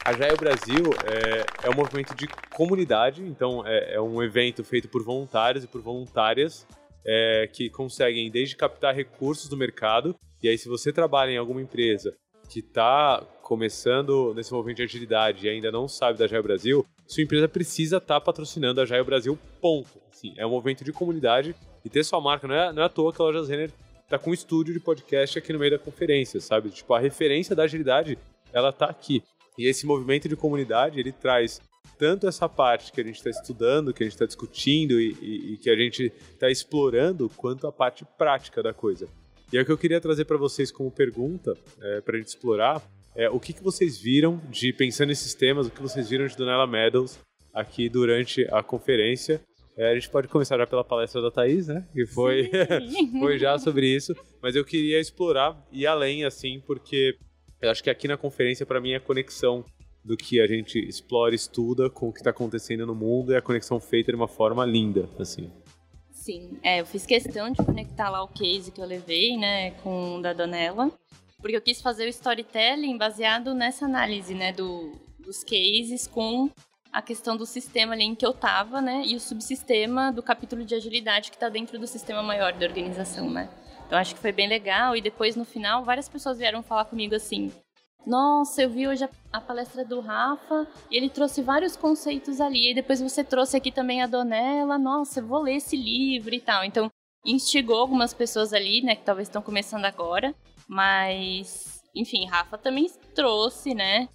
[0.04, 4.88] a Jaio Brasil é, é um movimento de comunidade, então é, é, um evento feito
[4.88, 6.66] por voluntários e por voluntárias
[7.04, 11.60] é, que conseguem desde captar recursos do mercado, e aí se você trabalha em alguma
[11.60, 12.14] empresa
[12.48, 17.22] que está começando nesse movimento de agilidade e ainda não sabe da Jaio Brasil, sua
[17.22, 20.00] empresa precisa estar tá patrocinando a Jaio Brasil, ponto.
[20.10, 22.88] Assim, é um movimento de comunidade e ter sua marca, não é, não é à
[22.88, 23.70] toa que a Lojas Renner
[24.08, 26.70] tá com um estúdio de podcast aqui no meio da conferência, sabe?
[26.70, 28.18] Tipo, a referência da agilidade,
[28.52, 29.22] ela tá aqui.
[29.56, 31.60] E esse movimento de comunidade, ele traz
[31.96, 35.52] tanto essa parte que a gente está estudando, que a gente está discutindo e, e,
[35.52, 39.06] e, que a gente está explorando, quanto a parte prática da coisa.
[39.52, 42.28] E é o que eu queria trazer para vocês como pergunta, é, para a gente
[42.28, 42.82] explorar,
[43.14, 46.36] é o que, que vocês viram de, pensando nesses temas, o que vocês viram de
[46.36, 47.18] Donella Meadows
[47.52, 49.40] aqui durante a conferência
[49.80, 51.86] é, a gente pode começar já pela palestra da Thaís, né?
[51.90, 52.50] Que foi,
[53.18, 54.14] foi já sobre isso.
[54.42, 57.16] Mas eu queria explorar e além, assim, porque
[57.62, 59.64] eu acho que aqui na conferência, para mim, é a conexão
[60.04, 63.40] do que a gente explora, estuda com o que está acontecendo no mundo e a
[63.40, 65.50] conexão feita de uma forma linda, assim.
[66.20, 70.16] Sim, é, eu fiz questão de conectar lá o case que eu levei, né, com
[70.16, 70.92] o da Donella,
[71.40, 76.50] porque eu quis fazer o storytelling baseado nessa análise, né, do, dos cases com
[76.92, 79.02] a questão do sistema ali em que eu tava, né?
[79.06, 83.30] E o subsistema do capítulo de agilidade que está dentro do sistema maior da organização,
[83.30, 83.48] né?
[83.86, 84.96] Então acho que foi bem legal.
[84.96, 87.52] E depois, no final, várias pessoas vieram falar comigo assim:
[88.06, 92.70] Nossa, eu vi hoje a, a palestra do Rafa e ele trouxe vários conceitos ali.
[92.70, 94.78] E depois você trouxe aqui também a Donella.
[94.78, 96.64] Nossa, eu vou ler esse livro e tal.
[96.64, 96.90] Então
[97.24, 98.96] instigou algumas pessoas ali, né?
[98.96, 100.34] Que talvez estão começando agora.
[100.66, 104.08] Mas, enfim, Rafa também trouxe, né?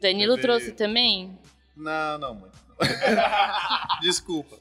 [0.00, 1.38] Danilo trouxe também?
[1.76, 2.58] Não, não muito.
[4.02, 4.58] Desculpa.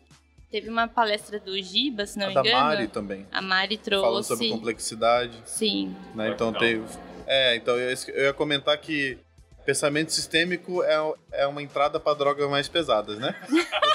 [0.51, 2.59] Teve uma palestra do Giba, se não a me da engano.
[2.65, 3.25] Mari também.
[3.31, 4.05] A Mari trouxe.
[4.05, 5.41] Falou sobre complexidade.
[5.45, 5.95] Sim.
[6.13, 6.29] Né?
[6.29, 6.83] Então teve,
[7.27, 9.17] É, então eu, ia comentar que
[9.65, 13.35] pensamento sistêmico é, é uma entrada para drogas mais pesadas, né?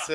[0.06, 0.14] Você,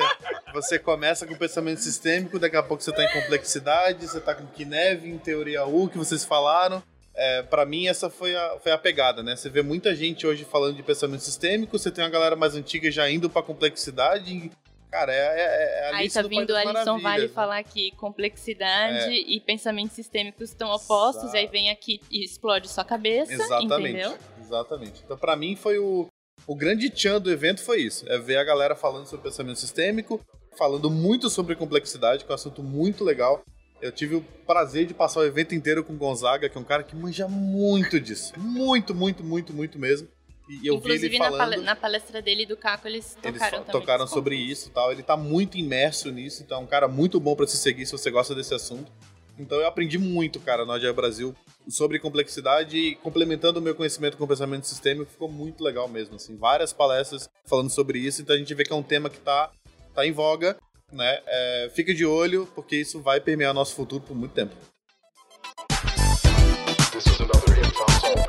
[0.54, 4.46] você começa com pensamento sistêmico, daqui a pouco você está em complexidade, você está com
[4.46, 6.82] Kinevin, teoria U, que vocês falaram.
[7.14, 9.36] É, para mim, essa foi a, foi a pegada, né?
[9.36, 12.90] Você vê muita gente hoje falando de pensamento sistêmico, você tem uma galera mais antiga
[12.90, 14.50] já indo para complexidade.
[14.92, 19.20] Cara, é, é, é Aí tá vindo Alisson Vale falar que complexidade é.
[19.20, 21.36] e pensamentos sistêmicos estão opostos, Exato.
[21.36, 23.88] e aí vem aqui e explode sua cabeça, Exatamente.
[23.88, 24.18] entendeu?
[24.38, 25.02] Exatamente.
[25.02, 26.08] Então, para mim, foi o,
[26.46, 28.04] o grande tchan do evento foi isso.
[28.06, 30.20] É ver a galera falando sobre pensamento sistêmico,
[30.58, 33.42] falando muito sobre complexidade, que é um assunto muito legal.
[33.80, 36.64] Eu tive o prazer de passar o evento inteiro com o Gonzaga, que é um
[36.64, 38.34] cara que manja muito disso.
[38.38, 40.06] Muito, muito, muito, muito mesmo.
[40.48, 41.62] E eu Inclusive, vi ele falando...
[41.62, 43.70] na palestra dele do Caco, eles tocaram eles também.
[43.70, 44.92] tocaram sobre isso e tal.
[44.92, 47.92] Ele tá muito imerso nisso, então é um cara muito bom para se seguir se
[47.92, 48.90] você gosta desse assunto.
[49.38, 51.34] Então eu aprendi muito, cara, no Agile Brasil
[51.68, 56.16] sobre complexidade e complementando o meu conhecimento com o pensamento sistêmico, ficou muito legal mesmo,
[56.16, 59.18] assim, várias palestras falando sobre isso, então a gente vê que é um tema que
[59.18, 59.50] tá,
[59.94, 60.56] tá em voga,
[60.92, 61.20] né?
[61.26, 64.54] É, fica de olho, porque isso vai permear nosso futuro por muito tempo.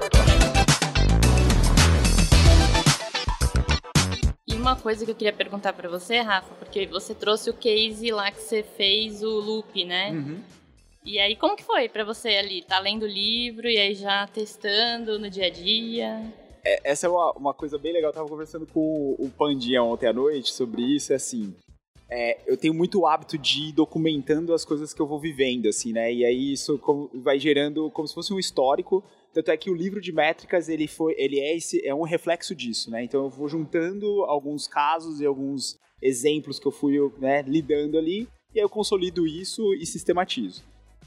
[0.10, 0.13] E
[4.64, 8.32] uma coisa que eu queria perguntar para você, Rafa, porque você trouxe o case lá
[8.32, 10.12] que você fez o loop, né?
[10.12, 10.40] Uhum.
[11.06, 12.64] E aí, como que foi para você ali?
[12.64, 16.34] Tá lendo o livro e aí já testando no dia a dia?
[16.64, 18.12] É, essa é uma, uma coisa bem legal.
[18.12, 21.12] Eu tava conversando com o Pandinha ontem à noite sobre isso.
[21.12, 21.54] É assim,
[22.10, 25.92] é, eu tenho muito hábito de ir documentando as coisas que eu vou vivendo, assim,
[25.92, 26.14] né?
[26.14, 26.80] E aí isso
[27.16, 29.04] vai gerando como se fosse um histórico.
[29.34, 32.54] Tanto é que o livro de métricas, ele, foi, ele é, esse, é um reflexo
[32.54, 33.04] disso, né?
[33.04, 38.28] Então eu vou juntando alguns casos e alguns exemplos que eu fui né, lidando ali,
[38.54, 40.64] e aí eu consolido isso e sistematizo.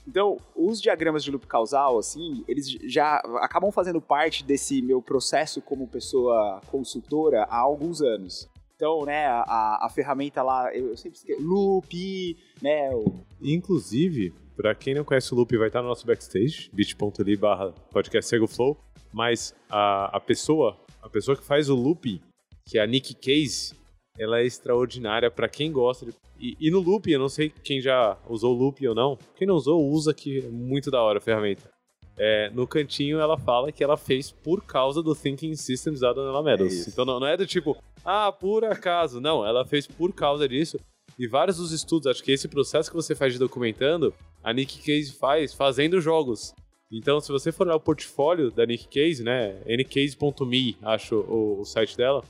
[0.08, 5.60] Então, os diagramas de loop causal, assim, eles já acabam fazendo parte desse meu processo
[5.60, 8.48] como pessoa consultora há alguns anos.
[8.76, 12.90] Então, né, a, a ferramenta lá, eu sempre esqueço, loop, né?
[12.94, 13.20] O...
[13.42, 18.34] Inclusive, para quem não conhece o loop, vai estar no nosso backstage, bit.ly barra podcast
[18.48, 18.78] Flow,
[19.12, 22.20] mas a, a pessoa, a pessoa que faz o loop,
[22.66, 23.74] que é a Nick Case,
[24.18, 27.80] ela é extraordinária para quem gosta de e, e, no Loop, eu não sei quem
[27.80, 29.18] já usou o Loop ou não.
[29.36, 31.70] Quem não usou, usa que é muito da hora a ferramenta.
[32.18, 36.42] É, no cantinho ela fala que ela fez por causa do Thinking Systems da Dona
[36.42, 36.86] Meadows.
[36.86, 39.20] É então não, não, é do tipo, ah, por acaso.
[39.20, 40.78] Não, ela fez por causa disso.
[41.18, 44.78] E vários dos estudos, acho que esse processo que você faz de documentando, a Nick
[44.78, 46.54] Case faz fazendo jogos.
[46.92, 51.64] Então, se você for olhar o portfólio da Nick Case, né, ncase.me, acho o, o
[51.64, 52.22] site dela,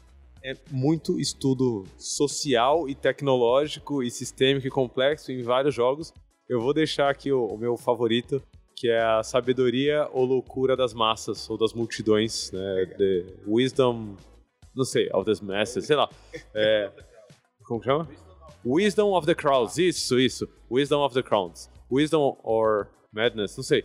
[0.42, 6.14] é muito estudo social e tecnológico e sistêmico e complexo em vários jogos.
[6.48, 8.40] Eu vou deixar aqui o, o meu favorito,
[8.76, 12.86] que é a sabedoria ou loucura das massas ou das multidões, né?
[12.96, 14.14] The Wisdom,
[14.74, 16.08] não sei, of the masses, sei lá.
[16.54, 16.90] É,
[17.64, 18.08] como chama?
[18.66, 20.48] Wisdom of the crowds, isso, isso.
[20.70, 21.70] Wisdom of the crowds.
[21.90, 23.84] Wisdom or madness, não sei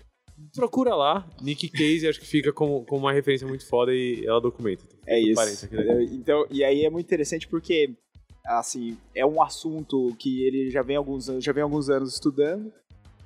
[0.56, 4.84] procura lá, Nick Case, acho que fica com, uma referência muito foda e ela documenta.
[5.06, 5.68] É isso.
[6.12, 7.94] Então, e aí é muito interessante porque,
[8.46, 12.72] assim, é um assunto que ele já vem alguns anos, já vem alguns anos estudando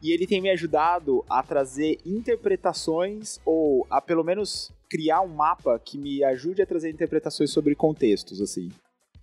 [0.01, 5.79] e ele tem me ajudado a trazer interpretações ou a pelo menos criar um mapa
[5.79, 8.69] que me ajude a trazer interpretações sobre contextos, assim.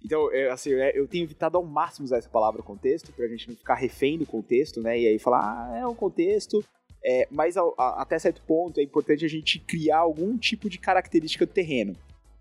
[0.05, 3.49] Então, é, assim, é, eu tenho evitado ao máximo usar essa palavra contexto, pra gente
[3.49, 4.99] não ficar refém do contexto, né?
[4.99, 6.65] E aí falar, ah, é um contexto,
[7.05, 10.79] é, mas a, a, até certo ponto é importante a gente criar algum tipo de
[10.79, 11.97] característica do terreno.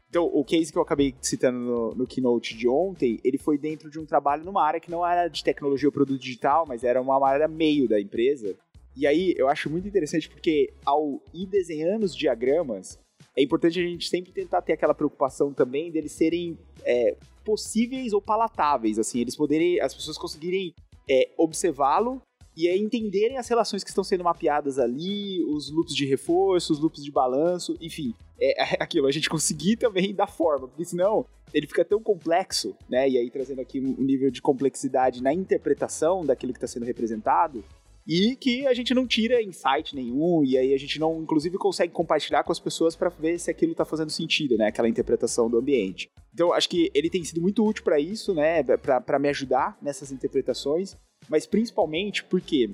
[0.10, 3.90] Então, o case que eu acabei citando no, no, keynote de ontem, ele foi dentro
[3.90, 7.02] de um trabalho numa área que não era de tecnologia ou produto digital, mas era
[7.02, 8.54] uma área meio da empresa.
[8.94, 13.00] E aí, eu acho muito interessante porque ao ir desenhando os diagramas,
[13.38, 18.22] é importante a gente sempre tentar ter aquela preocupação também deles serem é, possíveis ou
[18.22, 20.74] palatáveis, assim, eles poderem, as pessoas conseguirem
[21.10, 22.22] é, observá-lo
[22.56, 26.80] e é entenderem as relações que estão sendo mapeadas ali, os loops de reforço, os
[26.80, 31.26] loops de balanço, enfim, é, é aquilo, a gente conseguir também dar forma, porque senão
[31.54, 33.10] ele fica tão complexo, né?
[33.10, 37.64] E aí trazendo aqui um nível de complexidade na interpretação daquilo que está sendo representado,
[38.08, 41.94] e que a gente não tira insight nenhum, e aí a gente não, inclusive, consegue
[41.94, 44.68] compartilhar com as pessoas para ver se aquilo está fazendo sentido, né?
[44.68, 46.10] Aquela interpretação do ambiente.
[46.34, 48.64] Então, acho que ele tem sido muito útil para isso, né?
[48.64, 50.98] Para me ajudar nessas interpretações
[51.30, 52.70] mas principalmente porque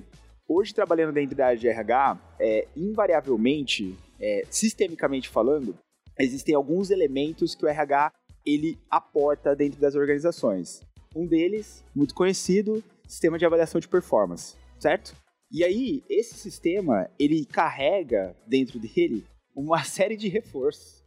[0.48, 5.76] hoje trabalhando dentro da área de RH, é, invariavelmente, é, sistemicamente falando,
[6.18, 8.12] existem alguns elementos que o RH
[8.46, 10.80] ele aporta dentro das organizações.
[11.14, 15.14] Um deles, muito conhecido, sistema de avaliação de performance, certo?
[15.50, 21.02] E aí, esse sistema, ele carrega dentro dele uma série de reforços.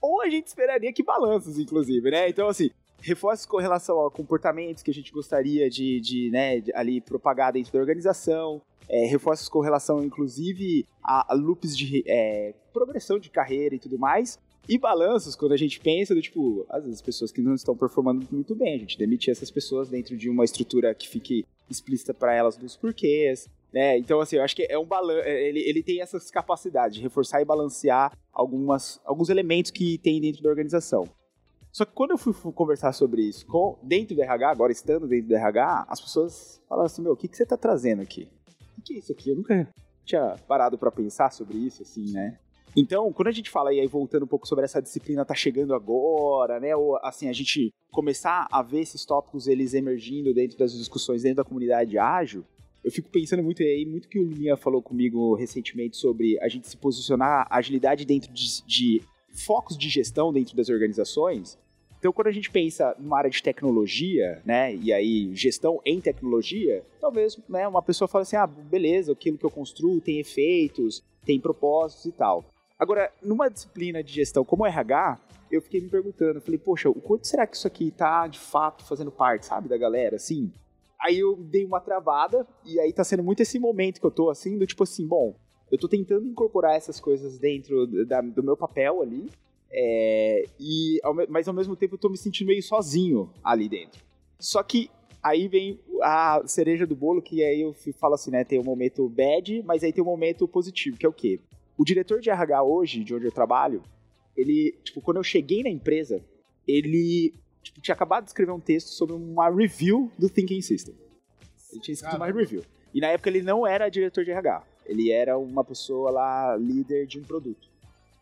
[0.00, 2.28] Ou a gente esperaria que balanços, inclusive, né?
[2.28, 2.70] Então, assim,
[3.02, 7.52] reforços com relação a comportamentos que a gente gostaria de, de né, de, ali propagar
[7.52, 13.30] dentro da organização, é, reforços com relação, inclusive, a, a loops de é, progressão de
[13.30, 17.32] carreira e tudo mais, e balanços, quando a gente pensa do tipo, às vezes pessoas
[17.32, 20.94] que não estão performando muito bem, a gente demitir essas pessoas dentro de uma estrutura
[20.94, 23.96] que fique explícita para elas dos porquês, né?
[23.98, 25.20] Então, assim, eu acho que é um balanço.
[25.20, 30.20] É, ele, ele tem essas capacidades de reforçar e balancear algumas, alguns elementos que tem
[30.20, 31.04] dentro da organização.
[31.72, 35.28] Só que quando eu fui conversar sobre isso com, dentro do RH, agora estando dentro
[35.28, 38.28] do RH, as pessoas falaram assim: meu, o que, que você tá trazendo aqui?
[38.76, 39.30] O que é isso aqui?
[39.30, 39.68] Eu nunca
[40.04, 42.38] tinha parado para pensar sobre isso, assim, né?
[42.76, 45.74] Então, quando a gente fala, e aí voltando um pouco sobre essa disciplina tá chegando
[45.74, 50.72] agora, né, ou assim, a gente começar a ver esses tópicos eles emergindo dentro das
[50.72, 52.44] discussões dentro da comunidade ágil,
[52.82, 56.66] eu fico pensando muito, aí, muito que o Luminha falou comigo recentemente sobre a gente
[56.68, 59.02] se posicionar agilidade dentro de, de
[59.32, 61.58] focos de gestão dentro das organizações.
[61.98, 66.82] Então, quando a gente pensa numa área de tecnologia, né, e aí gestão em tecnologia,
[66.98, 71.38] talvez né, uma pessoa fale assim, ah, beleza, aquilo que eu construo tem efeitos, tem
[71.38, 72.42] propósitos e tal.
[72.80, 75.20] Agora, numa disciplina de gestão como RH,
[75.52, 78.86] eu fiquei me perguntando, falei, poxa, o quanto será que isso aqui tá de fato
[78.86, 80.50] fazendo parte, sabe, da galera, assim?
[80.98, 84.30] Aí eu dei uma travada, e aí tá sendo muito esse momento que eu tô
[84.30, 85.34] assim, do tipo assim, bom,
[85.70, 89.28] eu tô tentando incorporar essas coisas dentro da, do meu papel ali,
[89.70, 94.02] é, e mas ao mesmo tempo eu tô me sentindo meio sozinho ali dentro.
[94.38, 94.90] Só que
[95.22, 98.64] aí vem a cereja do bolo, que aí eu falo assim, né, tem o um
[98.64, 101.40] momento bad, mas aí tem o um momento positivo, que é o quê?
[101.80, 103.82] O diretor de RH hoje, de onde eu trabalho,
[104.36, 106.22] ele, tipo, quando eu cheguei na empresa,
[106.68, 110.94] ele tipo, tinha acabado de escrever um texto sobre uma review do Thinking System.
[111.72, 112.62] Ele tinha escrito ah, uma review.
[112.92, 114.62] E na época ele não era diretor de RH.
[114.84, 117.66] Ele era uma pessoa lá, líder de um produto.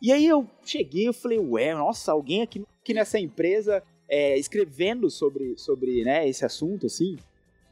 [0.01, 5.11] E aí eu cheguei, eu falei, ué, nossa, alguém aqui, aqui nessa empresa é, escrevendo
[5.11, 7.19] sobre, sobre né, esse assunto, assim.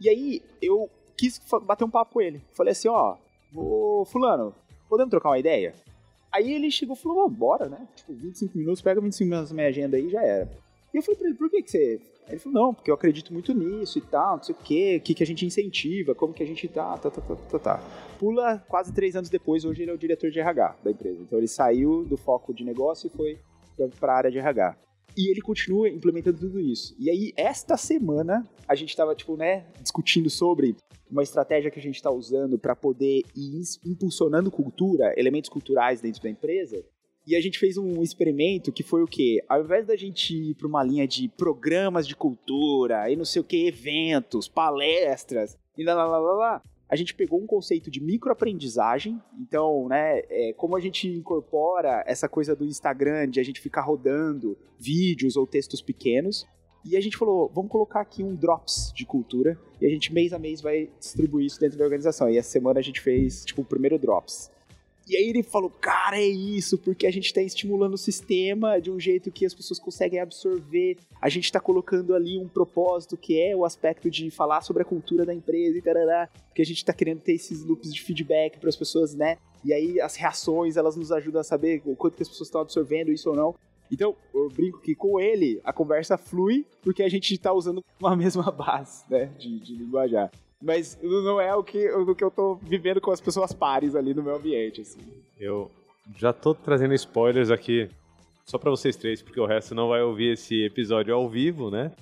[0.01, 2.43] E aí eu quis bater um papo com ele.
[2.51, 3.19] Falei assim, ó,
[3.55, 4.53] ô fulano,
[4.89, 5.75] podemos trocar uma ideia?
[6.33, 7.87] Aí ele chegou e falou, oh, bora, né?
[7.95, 10.51] Tipo, 25 minutos, pega 25 minutos na minha agenda aí e já era.
[10.93, 12.01] E eu falei pra ele, por que, que você.
[12.27, 14.97] Aí ele falou, não, porque eu acredito muito nisso e tal, não sei o quê,
[14.99, 17.59] o que, que a gente incentiva, como que a gente tá, tá, tá, tá, tá,
[17.59, 17.81] tá.
[18.19, 21.23] Pula quase três anos depois, hoje ele é o diretor de RH da empresa.
[21.23, 23.39] Então ele saiu do foco de negócio e foi
[24.01, 24.77] para a área de RH.
[25.17, 26.95] E ele continua implementando tudo isso.
[26.99, 30.77] E aí, esta semana, a gente estava, tipo, né, discutindo sobre
[31.11, 36.23] uma estratégia que a gente está usando para poder ir impulsionando cultura, elementos culturais dentro
[36.23, 36.85] da empresa.
[37.27, 39.43] E a gente fez um experimento que foi o quê?
[39.49, 43.41] Ao invés da gente ir para uma linha de programas de cultura e não sei
[43.41, 47.91] o que, eventos, palestras e lá, lá, lá, lá, lá a gente pegou um conceito
[47.91, 49.21] de microaprendizagem.
[49.41, 53.83] Então, né, é, como a gente incorpora essa coisa do Instagram, de a gente ficar
[53.83, 56.47] rodando vídeos ou textos pequenos.
[56.85, 60.33] E a gente falou, vamos colocar aqui um drops de cultura e a gente mês
[60.33, 62.31] a mês vai distribuir isso dentro da organização.
[62.31, 64.53] E essa semana a gente fez, tipo, o primeiro drops.
[65.09, 68.91] E aí ele falou, cara, é isso, porque a gente está estimulando o sistema de
[68.91, 70.97] um jeito que as pessoas conseguem absorver.
[71.23, 74.85] A gente está colocando ali um propósito que é o aspecto de falar sobre a
[74.85, 78.59] cultura da empresa e tarará, porque a gente está querendo ter esses loops de feedback
[78.59, 79.39] para as pessoas, né?
[79.65, 82.61] E aí as reações, elas nos ajudam a saber o quanto que as pessoas estão
[82.61, 83.55] absorvendo isso ou não.
[83.91, 88.15] Então, eu brinco que com ele a conversa flui porque a gente está usando uma
[88.17, 90.33] mesma base, né, de, de linguajar.
[90.61, 94.15] Mas não é o que, o que eu tô vivendo com as pessoas pares ali
[94.15, 95.01] no meu ambiente, assim.
[95.39, 95.71] Eu
[96.17, 97.91] já tô trazendo spoilers aqui
[98.45, 101.93] só para vocês três, porque o resto não vai ouvir esse episódio ao vivo, né?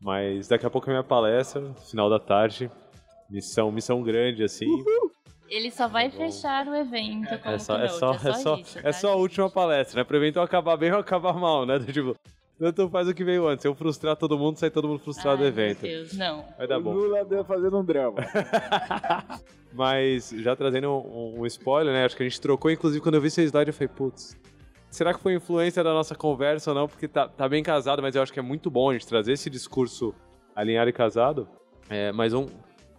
[0.00, 2.70] Mas daqui a pouco é minha palestra, final da tarde.
[3.30, 4.66] Missão, missão grande, assim.
[4.66, 5.12] Uhul.
[5.48, 8.32] Ele só vai tá fechar o evento com é só, é só, é só, é
[8.32, 10.04] só, isso, é tá, só a última palestra, né?
[10.04, 11.78] Pro evento acabar bem ou acabar mal, né?
[11.78, 12.16] Tipo,
[12.68, 13.64] então faz o que veio antes.
[13.64, 15.82] Eu frustrar todo mundo, sai todo mundo frustrado Ai, do evento.
[15.82, 16.44] Meu Deus, não.
[16.56, 16.90] Vai dar bom.
[16.90, 18.18] O Lula deu fazendo um drama.
[19.72, 22.04] Mas já trazendo um, um, spoiler, né?
[22.04, 24.38] Acho que a gente trocou, inclusive, quando eu vi seu slide, eu falei, putz,
[24.90, 26.88] será que foi influência da nossa conversa ou não?
[26.88, 29.32] Porque tá, tá bem casado, mas eu acho que é muito bom a gente trazer
[29.32, 30.14] esse discurso
[30.54, 31.48] alinhado e casado.
[31.88, 32.46] É, mas um,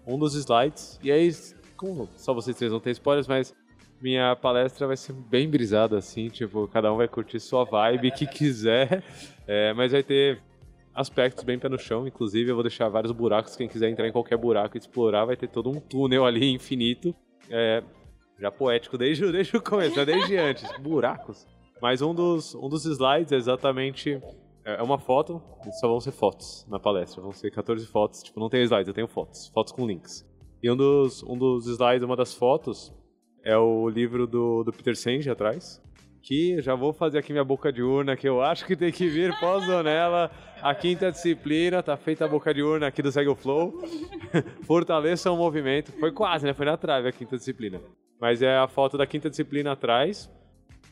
[0.05, 1.31] um dos slides, e aí,
[1.77, 3.55] como só vocês três não têm spoilers, mas
[4.03, 8.27] minha palestra vai ser bem brisada, assim, tipo, cada um vai curtir sua vibe que
[8.27, 9.01] quiser,
[9.47, 10.41] é, mas vai ter
[10.93, 14.11] aspectos bem pé no chão, inclusive eu vou deixar vários buracos, quem quiser entrar em
[14.11, 17.15] qualquer buraco e explorar, vai ter todo um túnel ali infinito,
[17.49, 17.81] é,
[18.37, 21.47] já poético desde, desde o começo, desde antes, buracos.
[21.81, 24.21] Mas um dos, um dos slides é exatamente
[24.65, 25.41] é, é uma foto,
[25.79, 28.93] só vão ser fotos na palestra, vão ser 14 fotos, tipo, não tem slides, eu
[28.93, 30.27] tenho fotos, fotos com links.
[30.61, 32.93] E um dos, um dos slides, uma das fotos,
[33.43, 35.81] é o livro do, do Peter Senge atrás.
[36.21, 39.07] que já vou fazer aqui minha boca de urna, que eu acho que tem que
[39.09, 40.31] vir pós-zonela.
[40.61, 43.73] A quinta disciplina, tá feita a boca de urna aqui do Segue o Flow.
[44.63, 45.91] Fortaleça o movimento.
[45.99, 46.53] Foi quase, né?
[46.53, 47.81] Foi na trave a quinta disciplina.
[48.21, 50.31] Mas é a foto da quinta disciplina atrás.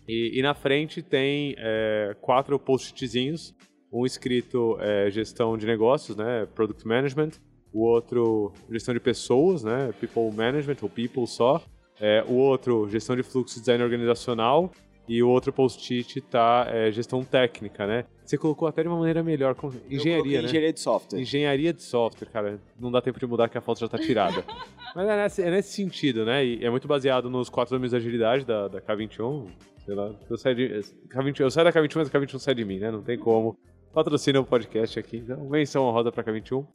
[0.05, 3.55] E, e na frente tem é, quatro post-itzinhos.
[3.93, 6.45] Um escrito é, gestão de negócios, né?
[6.53, 7.31] Product Management.
[7.71, 9.93] O outro, gestão de pessoas, né?
[10.01, 11.63] People Management, ou People só.
[12.01, 14.71] É, o outro, gestão de fluxo e design organizacional
[15.07, 18.05] e o outro post-it tá é, gestão técnica, né?
[18.25, 20.47] Você colocou até de uma maneira melhor, com engenharia, né?
[20.47, 21.19] Engenharia de software.
[21.19, 22.59] Engenharia de software, cara.
[22.79, 24.43] Não dá tempo de mudar que a foto já tá tirada.
[24.95, 26.45] Mas é nesse, é nesse, sentido, né?
[26.45, 29.47] E é muito baseado nos quatro domínios de agilidade da, da K21.
[29.85, 32.63] Sei lá, eu saio, de, K21, eu saio da K21, mas a K21 sai de
[32.63, 32.89] mim, né?
[32.89, 33.57] Não tem como.
[33.93, 36.65] Patrocina o podcast aqui, então menção honrosa pra K21.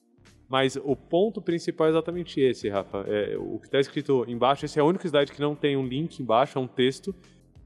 [0.48, 3.04] Mas o ponto principal é exatamente esse, Rafa.
[3.08, 5.84] É, o que está escrito embaixo, esse é o único slide que não tem um
[5.84, 7.14] link embaixo, é um texto.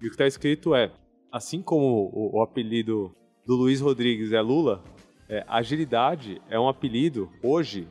[0.01, 0.91] E o que está escrito é:
[1.31, 3.15] assim como o, o, apelido
[3.47, 4.83] do Luiz Rodrigues é Lula,
[5.29, 7.87] é, agilidade é um apelido, hoje,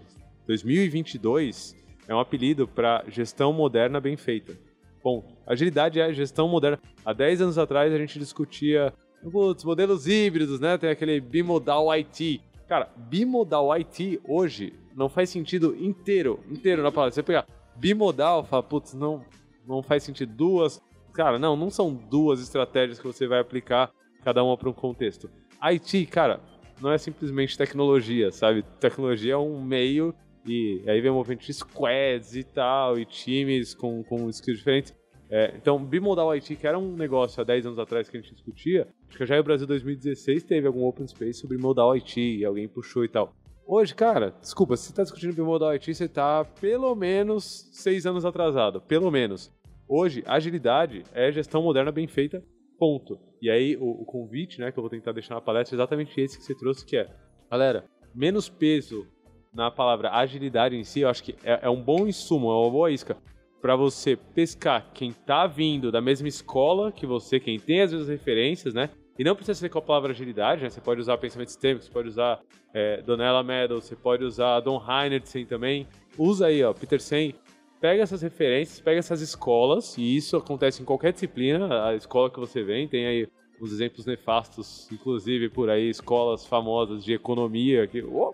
[0.48, 1.76] 2022,
[2.08, 4.58] é um apelido para gestão moderna bem feita.
[5.04, 5.38] Ponto.
[5.46, 6.80] Agilidade é gestão moderna.
[7.06, 8.92] Há 10 anos atrás a gente discutia
[9.24, 10.78] os modelos híbridos, né?
[10.78, 12.42] Tem aquele bimodal IT.
[12.70, 17.12] Cara, bimodal IT hoje não faz sentido inteiro, inteiro na palavra.
[17.12, 17.46] Você pegar
[17.76, 19.26] bimodal, fala, putz, não,
[19.68, 20.32] não faz sentido.
[20.34, 20.82] Duas
[21.14, 23.92] Cara, não, não são duas estratégias que você vai aplicar,
[24.24, 25.30] cada uma para um contexto.
[25.62, 26.40] IT, cara,
[26.80, 28.64] não é simplesmente tecnologia, sabe?
[28.80, 30.14] Tecnologia é um meio
[30.46, 34.96] e aí vem o movimento de squads e tal, e times com, com skills diferentes.
[35.30, 38.34] É, então, bimodal IT, que era um negócio há 10 anos atrás que a gente
[38.34, 42.44] discutia, acho que já em Brasil 2016 teve algum open space sobre modal IT e
[42.44, 43.36] alguém puxou e tal.
[43.68, 48.26] Hoje, cara, desculpa, se você está discutindo bimodal IT, você está pelo menos 6 anos
[48.26, 49.54] atrasado, pelo menos.
[49.88, 52.44] Hoje, agilidade é gestão moderna bem feita,
[52.80, 53.20] ponto.
[53.40, 56.20] E aí, o, o, convite, né, que eu vou tentar deixar na palestra, é exatamente
[56.20, 57.08] esse que você trouxe, que é,
[57.52, 59.06] galera, menos peso
[59.54, 62.72] na palavra agilidade em si, eu acho que é, é um bom insumo, é uma
[62.72, 63.16] boa isca
[63.62, 68.10] para você pescar quem tá vindo da mesma escola que você, quem tem as mesmas
[68.10, 68.90] referências, né?
[69.18, 70.70] E não precisa ser com a palavra agilidade, né?
[70.70, 72.40] Você pode usar pensamento sistêmico, você pode usar
[72.74, 75.88] é, Donella Meadows, você pode usar Don Heinertsen também.
[76.18, 77.36] Usa aí, ó, Peter Sen
[77.82, 82.40] pega essas referências, pega essas escolas, e isso acontece em qualquer disciplina, a escola que
[82.40, 83.28] você vem, tem aí
[83.60, 88.34] os exemplos nefastos, inclusive por aí, escolas famosas de economia, que, oh,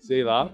[0.00, 0.52] sei lá.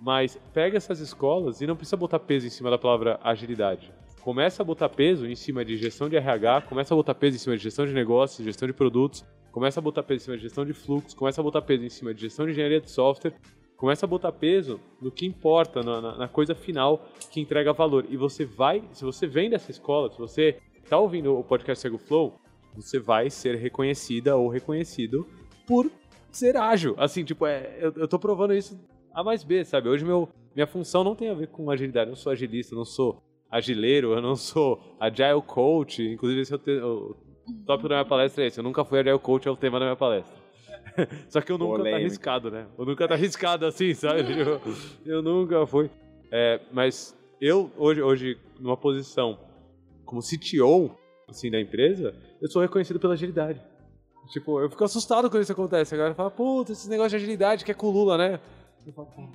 [0.00, 3.92] Mas pega essas escolas e não precisa botar peso em cima da palavra agilidade.
[4.20, 7.38] Começa a botar peso em cima de gestão de RH, começa a botar peso em
[7.38, 10.42] cima de gestão de negócios, gestão de produtos, começa a botar peso em cima de
[10.42, 13.34] gestão de fluxo, começa a botar peso em cima de gestão de engenharia de software
[13.78, 18.04] Começa a botar peso no que importa, na, na, coisa final que entrega valor.
[18.08, 21.96] E você vai, se você vem dessa escola, se você está ouvindo o podcast Cego
[21.96, 22.40] Flow,
[22.74, 25.24] você vai ser reconhecida ou reconhecido
[25.64, 25.88] por
[26.28, 26.96] ser ágil.
[26.98, 28.76] Assim, tipo, é, eu, eu tô provando isso
[29.18, 29.88] A mais B, sabe?
[29.88, 32.06] Hoje meu, minha função não tem a ver com agilidade.
[32.06, 36.08] Eu não sou agilista, eu não sou agileiro, eu não sou agile coach.
[36.08, 37.16] Inclusive, esse é o, te, o
[37.66, 38.60] tópico da minha palestra é esse.
[38.60, 40.36] Eu nunca fui agile coach, é o tema da minha palestra.
[41.28, 41.90] Só que eu nunca Polêmica.
[41.90, 42.68] tá arriscado, né?
[42.78, 44.22] Eu nunca tá arriscado assim, sabe?
[44.38, 44.60] eu,
[45.04, 45.90] eu nunca fui.
[46.30, 49.36] É, mas eu, hoje, hoje, numa posição
[50.04, 50.96] como CTO,
[51.28, 53.60] assim, da empresa, eu sou reconhecido pela agilidade.
[54.28, 55.92] Tipo, eu fico assustado quando isso acontece.
[55.92, 58.38] A galera fala, puta, esse negócio de agilidade que é com o Lula, né?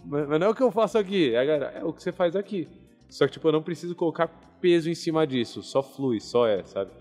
[0.06, 1.32] Mas não é o que eu faço aqui.
[1.32, 2.68] Galera, é o que você faz aqui.
[3.10, 4.28] Só que, tipo, eu não preciso colocar
[4.60, 5.62] peso em cima disso.
[5.62, 6.92] Só flui, só é, sabe?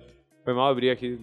[0.45, 1.19] Foi mal abrir aqui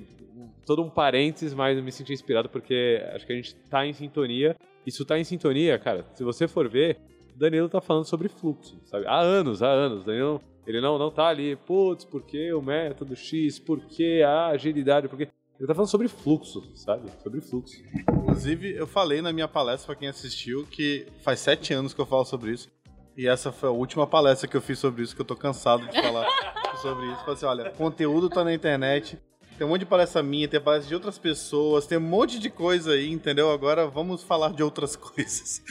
[0.65, 3.93] todo um parênteses, mas eu me senti inspirado porque acho que a gente tá em
[3.93, 4.55] sintonia.
[4.85, 6.05] Isso tá em sintonia, cara.
[6.13, 6.97] Se você for ver,
[7.35, 9.05] Danilo tá falando sobre fluxo, sabe?
[9.07, 10.03] Há anos, há anos.
[10.03, 14.47] Danilo, ele não, não tá ali, putz, por que o método X, por que a
[14.47, 15.27] agilidade, por que...
[15.59, 17.11] Ele tá falando sobre fluxo, sabe?
[17.21, 17.75] Sobre fluxo.
[18.09, 22.05] Inclusive, eu falei na minha palestra, para quem assistiu, que faz sete anos que eu
[22.05, 22.69] falo sobre isso.
[23.17, 25.85] E essa foi a última palestra que eu fiz sobre isso, que eu tô cansado
[25.85, 26.25] de falar
[26.81, 27.19] sobre isso.
[27.19, 29.19] Falei assim, olha, conteúdo tá na internet,
[29.57, 32.49] tem um monte de palestra minha, tem palestra de outras pessoas, tem um monte de
[32.49, 33.51] coisa aí, entendeu?
[33.51, 35.61] Agora vamos falar de outras coisas.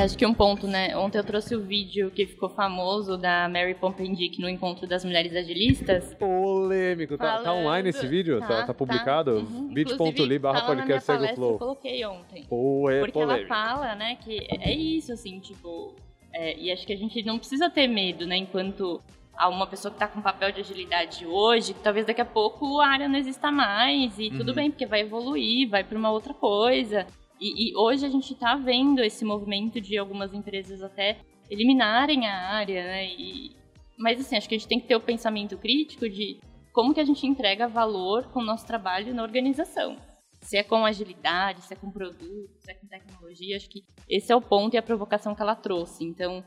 [0.00, 0.96] Acho que um ponto, né?
[0.96, 5.34] Ontem eu trouxe o vídeo que ficou famoso da Mary Pompendick no encontro das mulheres
[5.34, 6.14] agilistas.
[6.14, 7.16] Polêmico.
[7.16, 8.40] Tá, tá online esse vídeo?
[8.40, 9.34] Tá, tá, tá publicado?
[9.34, 9.38] Tá.
[9.38, 9.72] Uhum.
[9.72, 11.52] bit.ly barra podcast segue o flow.
[11.52, 12.44] Eu coloquei ontem.
[12.44, 13.38] Pô, é Porque polêmico.
[13.40, 15.94] ela fala, né, que é isso, assim, tipo...
[16.32, 19.02] É, e acho que a gente não precisa ter medo, né, enquanto
[19.36, 22.78] a uma pessoa que está com papel de agilidade hoje, que talvez daqui a pouco
[22.78, 24.36] a área não exista mais, e uhum.
[24.38, 27.06] tudo bem, porque vai evoluir, vai para uma outra coisa.
[27.40, 31.18] E, e hoje a gente está vendo esse movimento de algumas empresas até
[31.48, 33.06] eliminarem a área, né?
[33.06, 33.56] E,
[33.98, 36.38] mas assim, acho que a gente tem que ter o pensamento crítico de
[36.72, 39.96] como que a gente entrega valor com o nosso trabalho na organização.
[40.42, 44.32] Se é com agilidade, se é com produto, se é com tecnologia, acho que esse
[44.32, 46.04] é o ponto e a provocação que ela trouxe.
[46.04, 46.44] Então,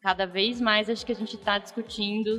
[0.00, 2.30] cada vez mais acho que a gente está discutindo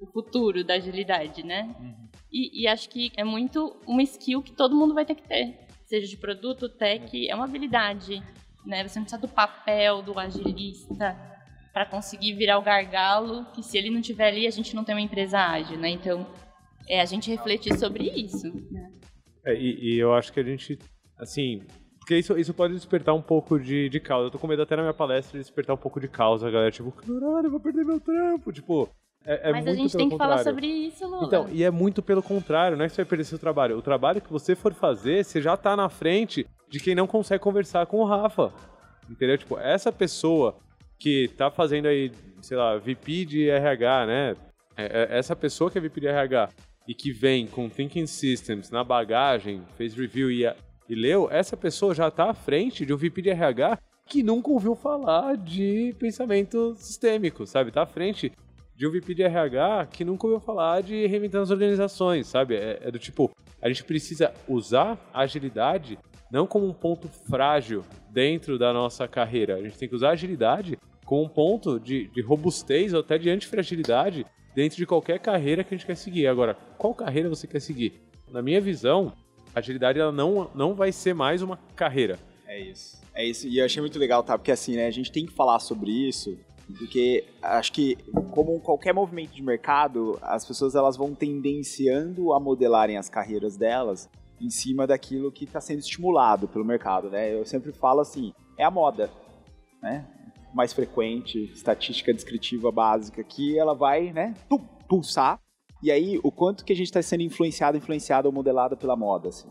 [0.00, 1.74] o futuro da agilidade, né?
[1.78, 2.08] Uhum.
[2.32, 5.65] E, e, acho que é muito uma skill que todo mundo vai ter que ter.
[5.86, 8.22] Seja de produto, tech, é uma habilidade.
[8.64, 8.86] Né?
[8.86, 11.16] Você não precisa do papel do agilista
[11.72, 14.94] para conseguir virar o gargalo, que se ele não tiver ali, a gente não tem
[14.94, 15.90] uma empresa ágil, né?
[15.90, 16.26] Então,
[16.88, 18.50] é a gente refletir sobre isso.
[18.70, 18.90] Né?
[19.44, 20.78] É, e, e, eu acho que a gente,
[21.18, 21.62] assim,
[21.98, 24.26] porque isso, isso pode despertar um pouco de, de causa.
[24.26, 26.70] Eu tô com medo até na minha palestra de despertar um pouco de causa, galera.
[26.70, 28.52] Tipo, caralho, eu vou perder meu trampo.
[28.52, 28.88] Tipo,
[29.26, 30.38] é, é Mas a gente tem que contrário.
[30.38, 31.26] falar sobre isso, Lula.
[31.26, 33.76] Então, e é muito pelo contrário, não é que você vai perder seu trabalho.
[33.76, 37.42] O trabalho que você for fazer, você já tá na frente de quem não consegue
[37.42, 38.52] conversar com o Rafa.
[39.10, 39.36] Entendeu?
[39.36, 40.56] Tipo, essa pessoa
[40.98, 44.36] que tá fazendo aí, sei lá, VP de RH, né?
[44.76, 46.50] É, é, essa pessoa que é VP de RH
[46.86, 50.44] e que vem com Thinking Systems na bagagem, fez review e,
[50.88, 54.50] e leu, essa pessoa já tá à frente de um VP de RH que nunca
[54.50, 57.72] ouviu falar de pensamento sistêmico, sabe?
[57.72, 58.30] Tá à frente
[58.76, 62.56] de um VP de RH que nunca ouviu falar de reinventando as organizações, sabe?
[62.56, 65.98] É, é, do tipo, a gente precisa usar a agilidade
[66.30, 69.56] não como um ponto frágil dentro da nossa carreira.
[69.56, 73.16] A gente tem que usar a agilidade como um ponto de, de robustez ou até
[73.16, 76.26] de antifragilidade dentro de qualquer carreira que a gente quer seguir.
[76.26, 78.02] Agora, qual carreira você quer seguir?
[78.30, 79.12] Na minha visão,
[79.54, 82.18] a agilidade ela não, não vai ser mais uma carreira.
[82.46, 83.00] É isso.
[83.14, 83.48] É isso.
[83.48, 84.36] E eu achei muito legal, tá?
[84.36, 86.36] Porque assim, né, a gente tem que falar sobre isso
[86.74, 87.96] porque acho que,
[88.30, 94.08] como qualquer movimento de mercado, as pessoas elas vão tendenciando a modelarem as carreiras delas
[94.40, 97.32] em cima daquilo que está sendo estimulado pelo mercado, né?
[97.32, 99.10] Eu sempre falo assim, é a moda,
[99.82, 100.06] né?
[100.54, 104.34] Mais frequente, estatística descritiva básica, que ela vai, né,
[104.88, 105.40] pulsar.
[105.82, 109.28] E aí, o quanto que a gente está sendo influenciado, influenciado ou modelado pela moda,
[109.28, 109.48] assim.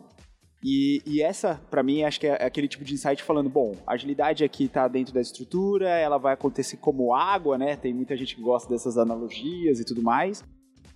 [0.68, 3.94] E, e essa, para mim, acho que é aquele tipo de insight falando, bom, a
[3.94, 7.76] agilidade aqui está dentro da estrutura, ela vai acontecer como água, né?
[7.76, 10.44] Tem muita gente que gosta dessas analogias e tudo mais.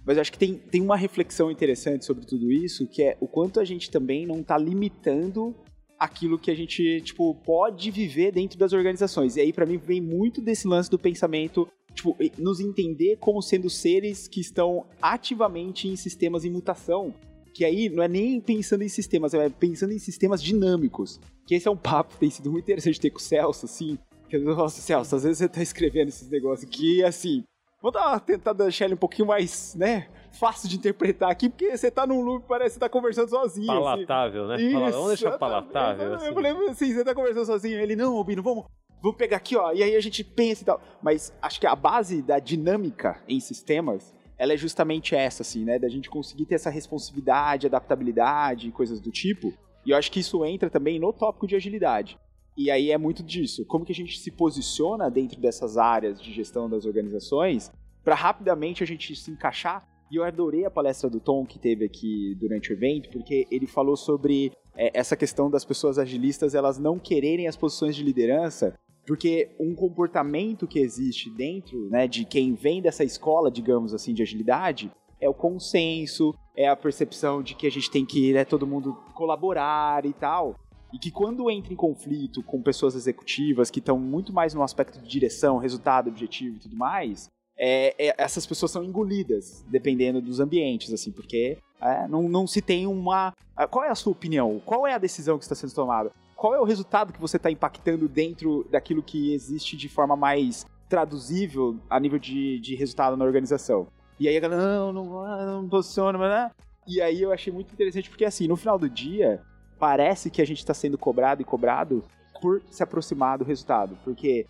[0.04, 3.28] Mas eu acho que tem, tem uma reflexão interessante sobre tudo isso, que é o
[3.28, 5.56] quanto a gente também não está limitando
[6.00, 9.36] aquilo que a gente, tipo, pode viver dentro das organizações.
[9.36, 13.70] E aí, para mim, vem muito desse lance do pensamento, tipo, nos entender como sendo
[13.70, 17.14] seres que estão ativamente em sistemas em mutação
[17.60, 21.20] que aí não é nem pensando em sistemas, é pensando em sistemas dinâmicos.
[21.46, 24.00] Que esse é um papo que tem sido muito interessante ter com o Celso, assim.
[24.30, 27.44] Que, nossa, Celso, às vezes você tá escrevendo esses negócios aqui, assim.
[27.82, 30.08] Vou dar uma tentada deixar ele um pouquinho mais, né?
[30.32, 33.70] Fácil de interpretar aqui, porque você tá num loop, parece que tá conversando sozinho.
[33.70, 33.82] Assim.
[33.84, 34.64] Palatável, assim.
[34.64, 34.88] né?
[34.88, 36.08] Isso, vamos deixar palatável.
[36.08, 36.28] Eu, assim.
[36.28, 37.78] eu falei assim, você tá conversando sozinho.
[37.78, 38.68] Ele, não, Albino, vamos,
[39.02, 39.74] vamos pegar aqui, ó.
[39.74, 40.82] E aí a gente pensa e tal.
[41.04, 45.78] Mas acho que a base da dinâmica em sistemas ela é justamente essa, assim, né?
[45.78, 49.54] Da gente conseguir ter essa responsividade, adaptabilidade e coisas do tipo.
[49.86, 52.18] E eu acho que isso entra também no tópico de agilidade.
[52.58, 53.66] E aí é muito disso.
[53.66, 57.70] Como que a gente se posiciona dentro dessas áreas de gestão das organizações
[58.04, 59.86] para rapidamente a gente se encaixar.
[60.10, 63.68] E eu adorei a palestra do Tom que teve aqui durante o evento, porque ele
[63.68, 68.74] falou sobre é, essa questão das pessoas agilistas elas não quererem as posições de liderança
[69.10, 74.22] porque um comportamento que existe dentro né, de quem vem dessa escola, digamos assim, de
[74.22, 78.68] agilidade, é o consenso, é a percepção de que a gente tem que né, todo
[78.68, 80.54] mundo colaborar e tal.
[80.94, 85.02] E que quando entra em conflito com pessoas executivas que estão muito mais no aspecto
[85.02, 90.40] de direção, resultado, objetivo e tudo mais, é, é, essas pessoas são engolidas, dependendo dos
[90.40, 93.34] ambientes, assim, porque é, não, não se tem uma.
[93.72, 94.62] Qual é a sua opinião?
[94.64, 96.12] Qual é a decisão que está sendo tomada?
[96.40, 100.66] Qual é o resultado que você está impactando dentro daquilo que existe de forma mais
[100.88, 103.88] traduzível a nível de, de resultado na organização.
[104.18, 106.52] E aí a galera, não, não, não posiciona, né?
[106.88, 109.42] E aí eu achei muito interessante, porque assim, no final do dia,
[109.78, 112.06] parece que a gente está sendo cobrado e cobrado
[112.42, 113.98] por se aproximar do resultado.
[114.06, 114.48] Porque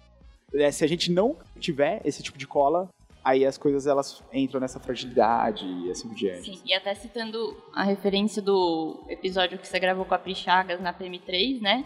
[0.54, 2.88] é, se a gente não tiver esse tipo de cola,
[3.30, 6.46] aí as coisas elas entram nessa fragilidade e assim por diante.
[6.46, 10.82] Sim, e até citando a referência do episódio que você gravou com a Pri Chagas
[10.82, 11.84] na PM3, né?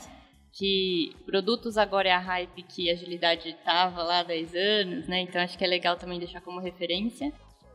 [0.52, 5.22] Que produtos agora é a hype que a agilidade estava lá há 10 anos, né?
[5.22, 7.34] Então acho que é legal também deixar como referência.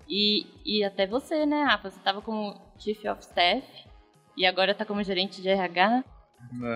[0.08, 1.90] E, e até você, né, Rafa?
[1.90, 3.66] Você estava como Chief of Staff
[4.36, 6.04] e agora está como gerente de RH.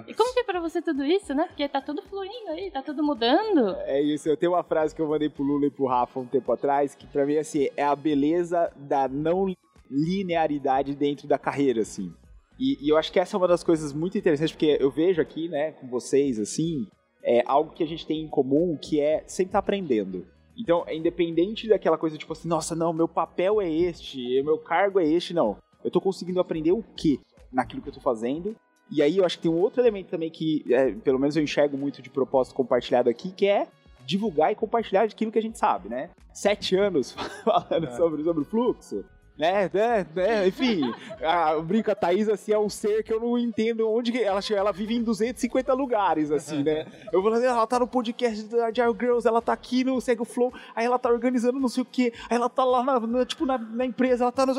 [0.06, 1.46] E como que é pra você tudo isso, né?
[1.46, 3.74] Porque tá tudo fluindo aí, tá tudo mudando.
[3.84, 6.26] É isso, eu tenho uma frase que eu mandei pro Lula e pro Rafa um
[6.26, 9.54] tempo atrás, que pra mim, assim, é a beleza da não
[9.90, 12.12] linearidade dentro da carreira, assim.
[12.58, 15.20] E, e, eu acho que essa é uma das coisas muito interessantes, porque eu vejo
[15.20, 16.86] aqui, né, com vocês, assim,
[17.24, 20.26] é algo que a gente tem em comum, que é sempre estar tá aprendendo.
[20.56, 25.00] Então, é independente daquela coisa tipo assim, nossa, não, meu papel é este, meu cargo
[25.00, 25.56] é este, não.
[25.82, 27.20] Eu tô conseguindo aprender o que
[27.52, 28.54] naquilo que eu tô fazendo.
[28.92, 31.42] E aí eu acho que tem um outro elemento também que, é, pelo menos eu
[31.42, 33.66] enxergo muito de propósito compartilhado aqui, que é
[34.04, 36.10] divulgar e compartilhar aquilo que a gente sabe, né?
[36.34, 37.12] Sete anos
[37.42, 37.96] falando é.
[37.96, 39.02] sobre, sobre o fluxo
[39.36, 40.82] né, né, né, enfim,
[41.22, 44.72] a, brinco, a Thaís, assim, é um ser que eu não entendo onde ela, ela
[44.72, 49.26] vive em 250 lugares, assim, né, eu vou ela tá no podcast da Agile Girls,
[49.26, 52.36] ela tá aqui no Segue Flow, aí ela tá organizando não sei o que, aí
[52.36, 54.54] ela tá lá, na, na tipo, na, na, empresa, ela tá no,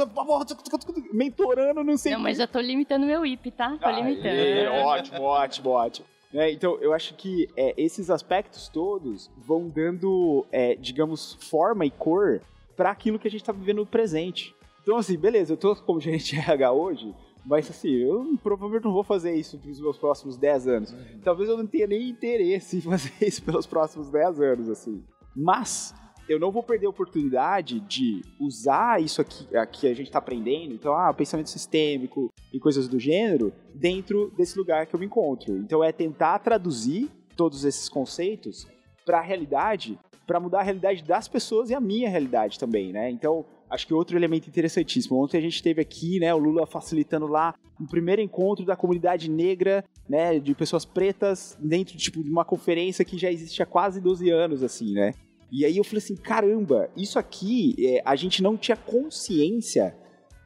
[1.14, 3.78] mentorando, não sei Não, mas já tô limitando meu IP, tá?
[3.80, 4.28] Tô limitando.
[4.28, 6.08] É, ótimo, ótimo, ótimo.
[6.34, 11.92] É, então, eu acho que é, esses aspectos todos vão dando, é, digamos, forma e
[11.92, 12.42] cor
[12.76, 14.56] para aquilo que a gente está vivendo no presente.
[14.84, 17.16] Então, assim, beleza, eu tô como gerente de RH hoje,
[17.46, 20.92] mas assim, eu provavelmente não vou fazer isso nos meus próximos 10 anos.
[20.92, 21.20] Uhum.
[21.24, 25.04] Talvez eu não tenha nem interesse em fazer isso pelos próximos 10 anos, assim.
[25.36, 25.96] Mas
[26.28, 30.74] eu não vou perder a oportunidade de usar isso aqui que a gente está aprendendo,
[30.74, 35.58] então, ah, pensamento sistêmico e coisas do gênero, dentro desse lugar que eu me encontro.
[35.58, 38.68] Então é tentar traduzir todos esses conceitos
[39.06, 43.10] para a realidade, para mudar a realidade das pessoas e a minha realidade também, né?
[43.10, 45.22] Então, acho que outro elemento interessantíssimo.
[45.22, 49.30] Ontem a gente teve aqui, né, o Lula facilitando lá o primeiro encontro da comunidade
[49.30, 54.00] negra, né, de pessoas pretas dentro tipo, de uma conferência que já existe há quase
[54.00, 55.14] 12 anos, assim, né?
[55.52, 59.96] E aí eu falei assim, caramba, isso aqui é, a gente não tinha consciência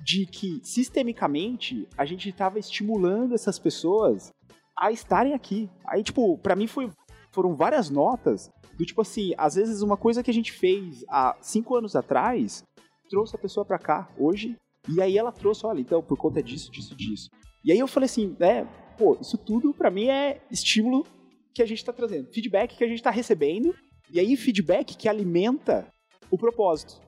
[0.02, 4.32] de que sistemicamente a gente estava estimulando essas pessoas
[4.78, 5.70] a estarem aqui.
[5.86, 6.90] Aí, tipo, para mim foi,
[7.32, 11.36] foram várias notas do tipo assim, às vezes uma coisa que a gente fez há
[11.42, 12.64] cinco anos atrás
[13.10, 14.56] trouxe a pessoa para cá hoje,
[14.90, 17.30] e aí ela trouxe, olha, então, por conta disso, disso, disso.
[17.64, 18.66] E aí eu falei assim, né,
[18.98, 21.06] pô, isso tudo para mim é estímulo
[21.54, 23.74] que a gente tá trazendo, feedback que a gente tá recebendo,
[24.12, 25.88] e aí feedback que alimenta
[26.32, 27.02] o propósito.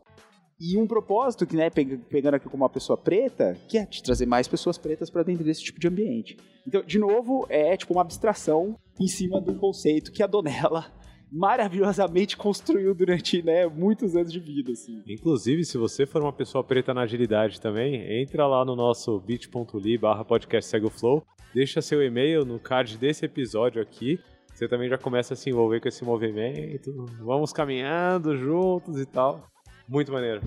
[0.60, 4.26] E um propósito que, né, pegando aqui como uma pessoa preta, que é de trazer
[4.26, 6.36] mais pessoas pretas para dentro desse tipo de ambiente.
[6.68, 10.92] Então, de novo, é tipo uma abstração em cima do conceito que a Donella
[11.32, 14.72] maravilhosamente construiu durante né, muitos anos de vida.
[14.72, 15.04] Assim.
[15.08, 19.98] Inclusive, se você for uma pessoa preta na agilidade também, entra lá no nosso bit.ly
[19.98, 24.20] barra podcast segue o flow, deixa seu e-mail no card desse episódio aqui,
[24.54, 29.48] você também já começa a se envolver com esse movimento, vamos caminhando juntos e tal.
[29.88, 30.42] Muito maneiro.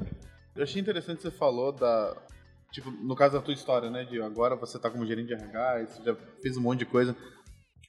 [0.54, 2.14] Eu achei interessante que você falou da.
[2.70, 4.04] Tipo, no caso da tua história, né?
[4.04, 7.16] De agora você tá como gerente de RH, você já fez um monte de coisa.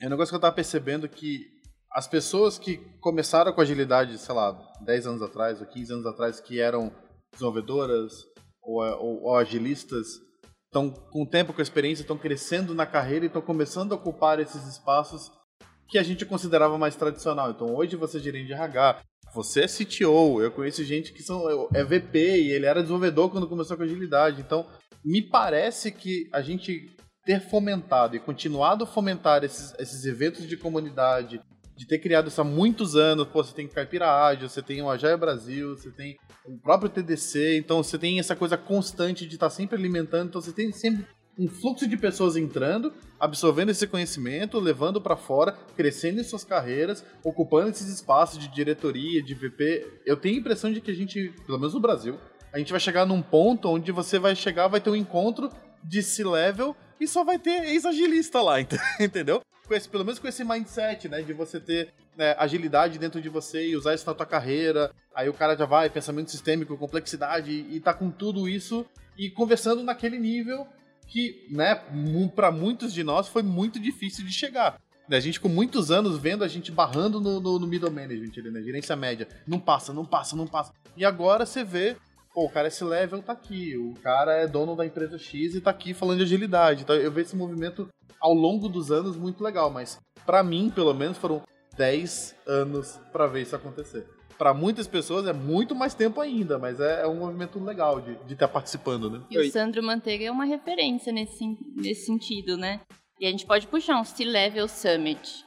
[0.02, 1.53] É um negócio que eu tava percebendo que
[1.94, 6.39] as pessoas que começaram com agilidade, sei lá, 10 anos atrás ou 15 anos atrás,
[6.39, 6.91] que eram
[7.32, 8.26] desenvolvedoras
[8.62, 10.08] ou, ou, ou agilistas,
[10.66, 13.96] estão com o tempo, com a experiência, estão crescendo na carreira e estão começando a
[13.96, 15.32] ocupar esses espaços
[15.88, 17.52] que a gente considerava mais tradicional.
[17.52, 19.02] Então, hoje você é gerente de RH,
[19.36, 23.48] você é CTO, eu conheço gente que são, é VP e ele era desenvolvedor quando
[23.48, 24.41] começou com agilidade.
[24.41, 24.68] Então,
[25.06, 30.58] me parece que a gente ter fomentado e continuado a fomentar esses, esses eventos de
[30.58, 31.39] comunidade,
[31.76, 33.28] de ter criado isso há muitos anos.
[33.28, 37.57] Pô, você tem Caipira Ágil, você tem o Agile Brasil, você tem o próprio TDC,
[37.57, 41.05] então você tem essa coisa constante de estar tá sempre alimentando, então você tem sempre
[41.38, 47.03] um fluxo de pessoas entrando, absorvendo esse conhecimento, levando para fora, crescendo em suas carreiras,
[47.24, 50.01] ocupando esses espaços de diretoria, de VP.
[50.05, 52.19] Eu tenho a impressão de que a gente, pelo menos no Brasil,
[52.51, 55.49] a gente vai chegar num ponto onde você vai chegar, vai ter um encontro
[55.84, 58.57] de C-level e só vai ter ex-agilista lá,
[59.01, 59.41] entendeu?
[59.74, 61.24] Com esse, pelo menos com esse mindset, né?
[61.24, 64.91] De você ter né, agilidade dentro de você e usar isso na tua carreira.
[65.15, 68.86] Aí o cara já vai, pensamento sistêmico, complexidade, e tá com tudo isso
[69.17, 70.67] e conversando naquele nível
[71.07, 71.82] que, né,
[72.36, 74.80] para muitos de nós foi muito difícil de chegar.
[75.09, 78.61] A gente com muitos anos vendo a gente barrando no, no, no middle management, né?
[78.61, 79.28] Gerência média.
[79.47, 80.71] Não passa, não passa, não passa.
[80.95, 81.97] E agora você vê
[82.32, 85.61] pô, o cara esse level tá aqui, o cara é dono da empresa X e
[85.61, 86.84] tá aqui falando de agilidade.
[86.84, 87.89] Então eu vejo esse movimento
[88.24, 91.41] ao longo dos anos muito legal, mas para mim, pelo menos, foram
[91.76, 94.07] 10 anos para ver isso acontecer.
[94.38, 98.13] Para muitas pessoas é muito mais tempo ainda, mas é, é um movimento legal de
[98.34, 99.21] estar tá participando, né?
[99.30, 101.45] E o Sandro Manteiga é uma referência nesse,
[101.76, 102.80] nesse sentido, né?
[103.19, 105.45] E a gente pode puxar um C-Level Summit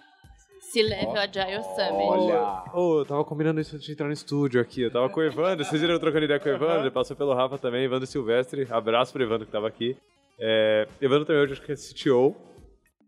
[0.77, 1.19] C-Level oh.
[1.19, 2.09] Agile Summit.
[2.09, 2.65] Olha!
[2.75, 4.83] Oh, eu tava combinando isso antes de entrar no estúdio aqui.
[4.83, 7.35] Eu tava com o Evandro, vocês viram trocando ideia com o Evandro, ele passou pelo
[7.35, 8.67] Rafa também, Evandro Silvestre.
[8.71, 9.97] Abraço pro Evandro que tava aqui.
[10.39, 12.37] É, Evandro também hoje acho que é CTO.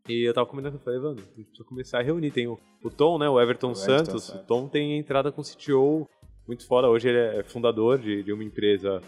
[0.09, 2.30] E eu tava combinando com ele, Evandro, a gente precisa começar a reunir.
[2.30, 4.28] Tem o, o Tom, né, o Everton o Santos.
[4.28, 6.09] Everton, o Tom tem entrada com CTO
[6.46, 6.88] muito fora.
[6.88, 9.02] Hoje ele é fundador de, de uma empresa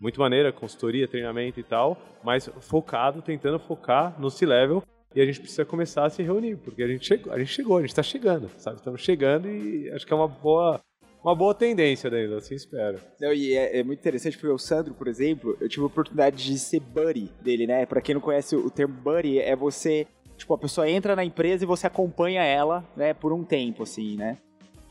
[0.00, 4.82] muito maneira, consultoria, treinamento e tal, mas focado, tentando focar no C-Level.
[5.14, 7.78] E a gente precisa começar a se reunir, porque a gente chegou, a gente chegou,
[7.78, 8.76] a gente está chegando, sabe?
[8.76, 10.78] Estamos chegando e acho que é uma boa,
[11.24, 13.00] uma boa tendência, Danilo, assim espero.
[13.18, 16.44] Não, e é, é, muito interessante porque o Sandro, por exemplo, eu tive a oportunidade
[16.44, 17.86] de ser buddy dele, né?
[17.86, 20.06] Pra quem não conhece o termo buddy, é você,
[20.36, 24.16] tipo, a pessoa entra na empresa e você acompanha ela, né, por um tempo, assim,
[24.16, 24.38] né?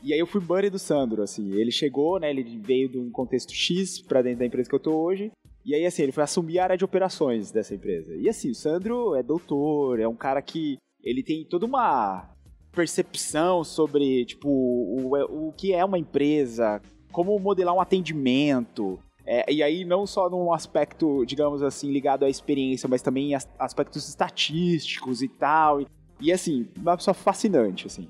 [0.02, 1.52] E aí eu fui buddy do Sandro, assim.
[1.54, 2.30] Ele chegou, né?
[2.30, 5.32] Ele veio de um contexto X pra dentro da empresa que eu tô hoje.
[5.64, 8.14] E aí, assim, ele foi assumir a área de operações dessa empresa.
[8.14, 12.30] E assim, o Sandro é doutor, é um cara que ele tem toda uma
[12.70, 16.80] percepção sobre, tipo, o, o que é uma empresa,
[17.10, 19.00] como modelar um atendimento.
[19.26, 23.34] É, e aí, não só num aspecto, digamos assim, ligado à experiência, mas também em
[23.58, 25.80] aspectos estatísticos e tal.
[25.80, 25.86] E,
[26.20, 28.08] e assim, uma pessoa fascinante, assim.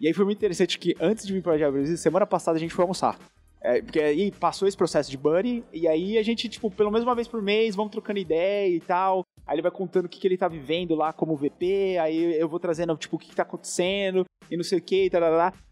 [0.00, 2.74] E aí foi muito interessante que antes de vir para Brasil, semana passada a gente
[2.74, 3.16] foi almoçar.
[3.62, 7.06] É, porque aí passou esse processo de buddy, e aí a gente, tipo, pelo menos
[7.06, 9.24] uma vez por mês, vamos trocando ideia e tal.
[9.46, 12.48] Aí ele vai contando o que, que ele tá vivendo lá como VP, aí eu
[12.48, 15.22] vou trazendo, tipo, o que, que tá acontecendo, e não sei o que, e tal,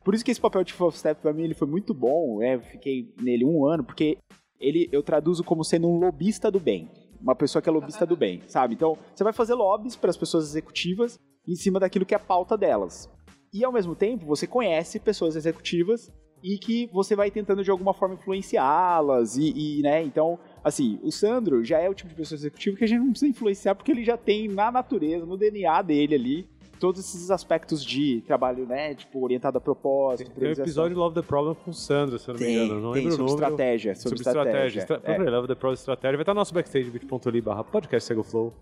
[0.03, 2.55] Por isso que esse papel de Full Step pra mim ele foi muito bom, né?
[2.55, 4.19] Eu fiquei nele um ano, porque
[4.65, 6.91] ele eu traduzo como sendo um lobista do bem.
[7.21, 8.75] Uma pessoa que é lobista do bem, sabe?
[8.75, 12.21] Então, você vai fazer lobbies para as pessoas executivas em cima daquilo que é a
[12.21, 13.11] pauta delas.
[13.53, 16.13] E ao mesmo tempo, você conhece pessoas executivas
[16.43, 21.11] e que você vai tentando de alguma forma influenciá-las e, e, né, então, assim, o
[21.11, 23.91] Sandro já é o tipo de pessoa executiva que a gente não precisa influenciar porque
[23.91, 26.49] ele já tem na natureza, no DNA dele ali,
[26.85, 30.31] todos esses aspectos de trabalho, né, tipo, orientado a propósito.
[30.33, 32.79] Tem, um episódio Love the Problem com o Sandro, se eu não me engano.
[32.79, 33.43] Não tem, lembro sobre o nome.
[33.43, 33.95] estratégia.
[33.95, 34.81] Sobre, sobre estratégia.
[34.81, 35.13] estratégia.
[35.15, 35.27] Estra...
[35.27, 35.31] É.
[35.31, 36.17] Love the Problem Estratégia.
[36.19, 38.53] Vai estar no nosso backstage, bit.ly barra podcast Sego Flow.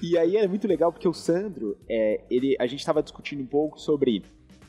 [0.00, 3.46] E aí é muito legal porque o Sandro, é, ele, a gente estava discutindo um
[3.46, 4.22] pouco sobre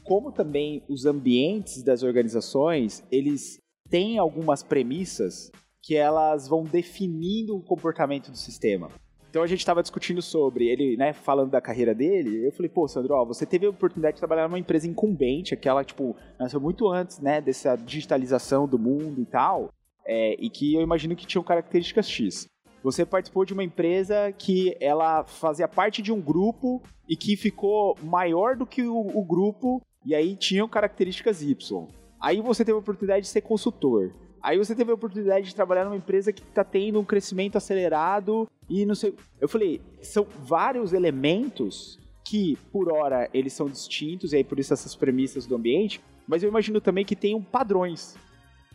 [0.03, 5.51] como também os ambientes das organizações, eles têm algumas premissas
[5.83, 8.89] que elas vão definindo o comportamento do sistema.
[9.29, 12.47] Então a gente estava discutindo sobre ele, né, falando da carreira dele.
[12.47, 15.83] Eu falei, pô, Sandro, ó, você teve a oportunidade de trabalhar numa empresa incumbente, aquela,
[15.83, 19.71] tipo, nasceu muito antes, né, dessa digitalização do mundo e tal,
[20.05, 22.47] é, e que eu imagino que tinham características X.
[22.83, 27.95] Você participou de uma empresa que ela fazia parte de um grupo e que ficou
[28.01, 31.87] maior do que o, o grupo e aí tinham características Y.
[32.21, 34.13] Aí você teve a oportunidade de ser consultor.
[34.41, 38.47] Aí você teve a oportunidade de trabalhar numa empresa que está tendo um crescimento acelerado
[38.69, 39.13] e não sei.
[39.39, 44.73] Eu falei, são vários elementos que, por hora, eles são distintos, e aí por isso
[44.73, 48.15] essas premissas do ambiente, mas eu imagino também que tenham padrões.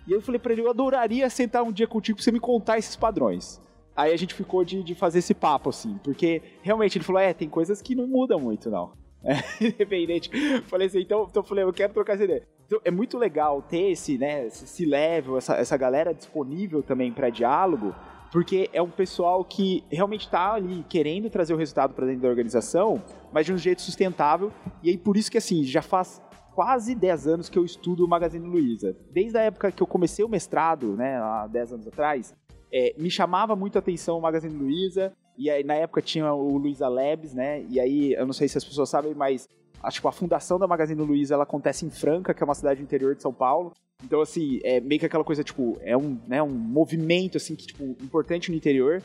[0.07, 2.79] E eu falei para ele, eu adoraria sentar um dia contigo pra você me contar
[2.79, 3.61] esses padrões.
[3.97, 7.33] Aí a gente ficou de, de fazer esse papo, assim, porque realmente ele falou: é,
[7.33, 8.93] tem coisas que não mudam muito, não.
[9.23, 10.31] É, independente.
[10.63, 12.47] Falei assim, então, então falei, eu quero trocar essa ideia.
[12.75, 17.31] Então, é muito legal ter esse, né, esse level, essa, essa galera disponível também para
[17.31, 17.95] diálogo,
[18.33, 22.29] porque é um pessoal que realmente está ali querendo trazer o resultado para dentro da
[22.29, 23.01] organização,
[23.33, 24.53] mas de um jeito sustentável.
[24.83, 26.21] E aí por isso que assim, já faz
[26.53, 28.97] quase 10 anos que eu estudo o Magazine Luiza.
[29.13, 32.35] Desde a época que eu comecei o mestrado, né, há 10 anos atrás,
[32.73, 36.59] é, me chamava muito a atenção o Magazine Luiza, e aí na época tinha o
[36.59, 37.65] Luiza Labs, né?
[37.69, 39.49] E aí, eu não sei se as pessoas sabem, mas
[39.85, 42.81] acho que a fundação da Magazine Luiza ela acontece em Franca, que é uma cidade
[42.81, 43.73] do interior de São Paulo.
[44.03, 47.67] Então, assim, é meio que aquela coisa, tipo, é um, né, um movimento, assim, que,
[47.67, 49.03] tipo, importante no interior.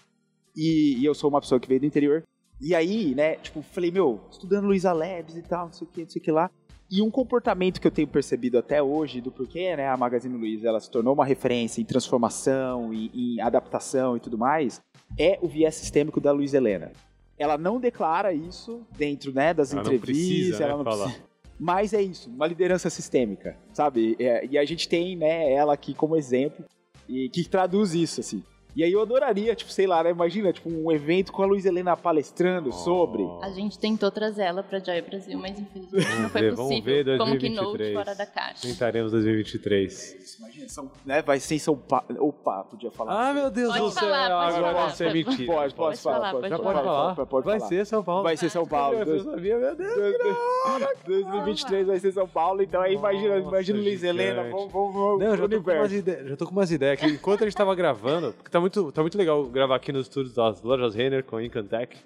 [0.56, 2.24] E, e eu sou uma pessoa que veio do interior.
[2.60, 6.02] E aí, né, tipo, falei, meu, estudando Luiza Labs e tal, não sei o que,
[6.02, 6.52] não sei o que lá.
[6.92, 10.68] E um comportamento que eu tenho percebido até hoje do porquê né, a Magazine Luiza
[10.68, 14.82] ela se tornou uma referência em transformação e em adaptação e tudo mais
[15.18, 16.92] é o viés sistêmico da Luiz Helena.
[17.40, 21.04] Ela não declara isso dentro né, das ela entrevistas, não precisa, ela né, não falar.
[21.06, 21.30] precisa.
[21.60, 24.16] Mas é isso, uma liderança sistêmica, sabe?
[24.20, 26.64] É, e a gente tem né, ela aqui como exemplo
[27.08, 28.44] e que traduz isso, assim.
[28.76, 30.12] E aí eu adoraria, tipo, sei lá, né?
[30.12, 33.24] Imagina, tipo, um evento com a Luiz Helena palestrando sobre.
[33.42, 36.94] A gente tentou trazer ela pra Joy Brasil, mas infelizmente não foi ver, vamos possível.
[37.04, 37.78] ver Como 2023.
[37.78, 38.62] keynote fora da caixa.
[38.62, 40.38] Tentaremos 2023.
[40.40, 41.22] Imagina, são, né?
[41.24, 42.06] Vai ser em São Paulo.
[42.20, 43.30] Opa, podia falar.
[43.30, 44.04] Ah, meu Deus Pode do céu.
[44.04, 45.54] falar, pode Agora falar, isso é pode- mentira.
[45.54, 47.16] Pode, pode, Pode falar, pode, pode pode falar?
[47.16, 47.70] pode, pode Vai falar.
[47.70, 48.24] ser São Paulo.
[48.24, 48.98] Vai ser São Paulo.
[49.00, 49.96] Eu sabia, meu Deus.
[51.06, 54.94] 2023 vai ser São Paulo, então aí imagina, Nossa, imagina o Luiz Helena, vamos, vamos,
[54.94, 57.00] vamos Não, já tô, com umas ideias, já tô com umas ideias.
[57.00, 60.08] Que enquanto a gente tava gravando, porque tá muito, tá muito legal gravar aqui nos
[60.08, 61.98] estúdios das lojas Renner com a Incantec.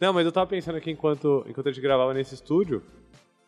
[0.00, 2.82] Não, mas eu tava pensando aqui enquanto, enquanto a gente gravava nesse estúdio,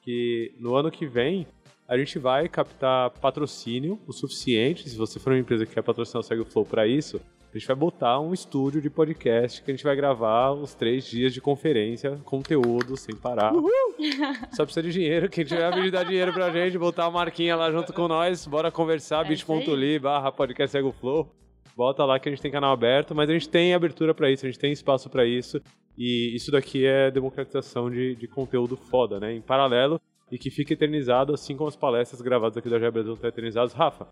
[0.03, 1.47] que no ano que vem
[1.87, 4.89] a gente vai captar patrocínio o suficiente.
[4.89, 7.21] Se você for uma empresa que quer patrocinar o Segue o Flow pra isso,
[7.53, 11.05] a gente vai botar um estúdio de podcast que a gente vai gravar os três
[11.05, 13.53] dias de conferência, conteúdo, sem parar.
[14.55, 15.29] Só precisa de dinheiro.
[15.29, 18.47] Quem tiver a de dar dinheiro pra gente, botar a marquinha lá junto com nós,
[18.47, 21.40] bora conversar, É bit.ly barra podcast Segue o Flow.
[21.77, 24.47] Bota lá que a gente tem canal aberto, mas a gente tem abertura para isso,
[24.47, 25.61] a gente tem espaço para isso.
[25.97, 29.35] E isso daqui é democratização de, de conteúdo foda, né?
[29.35, 30.01] Em paralelo
[30.31, 33.73] e que fica eternizado, assim como as palestras gravadas aqui da Jair Brasil estão eternizadas.
[33.73, 34.07] Rafa,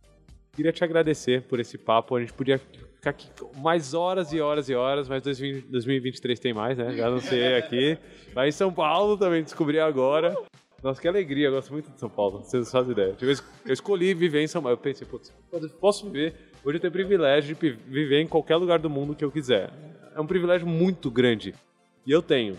[0.53, 2.17] queria te agradecer por esse papo.
[2.17, 6.77] A gente podia ficar aqui mais horas e horas e horas, mas 2023 tem mais,
[6.77, 6.93] né?
[6.97, 7.97] Já não sei aqui.
[8.35, 10.35] Mas em São Paulo também descobri agora.
[10.83, 13.17] Nossa, que alegria, eu gosto muito de São Paulo, vocês não fazem ideia.
[13.21, 15.35] Eu escolhi viver em São Paulo, eu pensei, putz,
[15.81, 19.25] posso viver, hoje eu tenho o privilégio de viver em qualquer lugar do mundo que
[19.25, 19.71] eu quiser.
[20.15, 21.55] É um privilégio muito grande,
[22.07, 22.57] e eu tenho.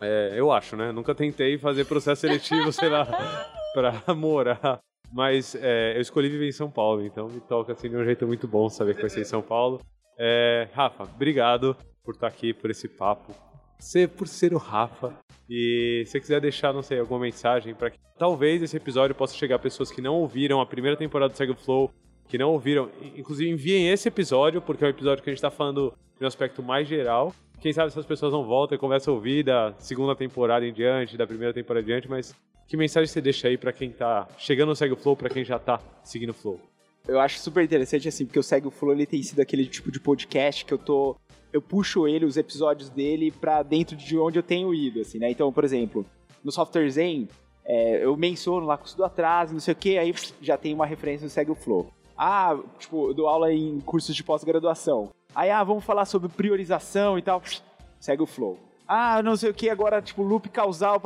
[0.00, 0.92] É, eu acho, né?
[0.92, 3.06] Nunca tentei fazer processo seletivo, sei lá,
[3.74, 4.80] pra morar.
[5.12, 8.26] Mas é, eu escolhi viver em São Paulo, então me toca assim de um jeito
[8.26, 9.80] muito bom saber que vai ser em São Paulo.
[10.18, 13.34] É, Rafa, obrigado por estar aqui, por esse papo
[13.84, 15.14] ser, por ser o Rafa.
[15.48, 19.34] E se você quiser deixar, não sei, alguma mensagem para que talvez esse episódio possa
[19.34, 21.90] chegar a pessoas que não ouviram a primeira temporada do Sega Flow,
[22.28, 25.50] que não ouviram, inclusive enviem esse episódio, porque é um episódio que a gente está
[25.50, 27.34] falando de um aspecto mais geral.
[27.60, 31.16] Quem sabe essas pessoas não voltam e começam a ouvir da segunda temporada em diante,
[31.16, 32.34] da primeira temporada em diante, mas
[32.66, 35.58] que mensagem você deixa aí para quem tá chegando no Segue Flow, para quem já
[35.58, 36.60] tá seguindo o Flow?
[37.06, 40.00] Eu acho super interessante, assim, porque o Segue Flow ele tem sido aquele tipo de
[40.00, 41.16] podcast que eu tô
[41.52, 45.30] eu puxo ele, os episódios dele, para dentro de onde eu tenho ido, assim, né?
[45.30, 46.04] Então, por exemplo,
[46.42, 47.28] no Software Zen,
[47.64, 50.12] é, eu menciono lá custo do atraso, não sei o que, aí
[50.42, 51.92] já tem uma referência no Segue o Flow.
[52.16, 55.10] Ah, tipo, eu dou aula em cursos de pós-graduação.
[55.34, 57.42] Aí, ah, vamos falar sobre priorização e tal,
[57.98, 58.58] segue o Flow.
[58.86, 61.00] Ah, não sei o que, agora, tipo, loop causal,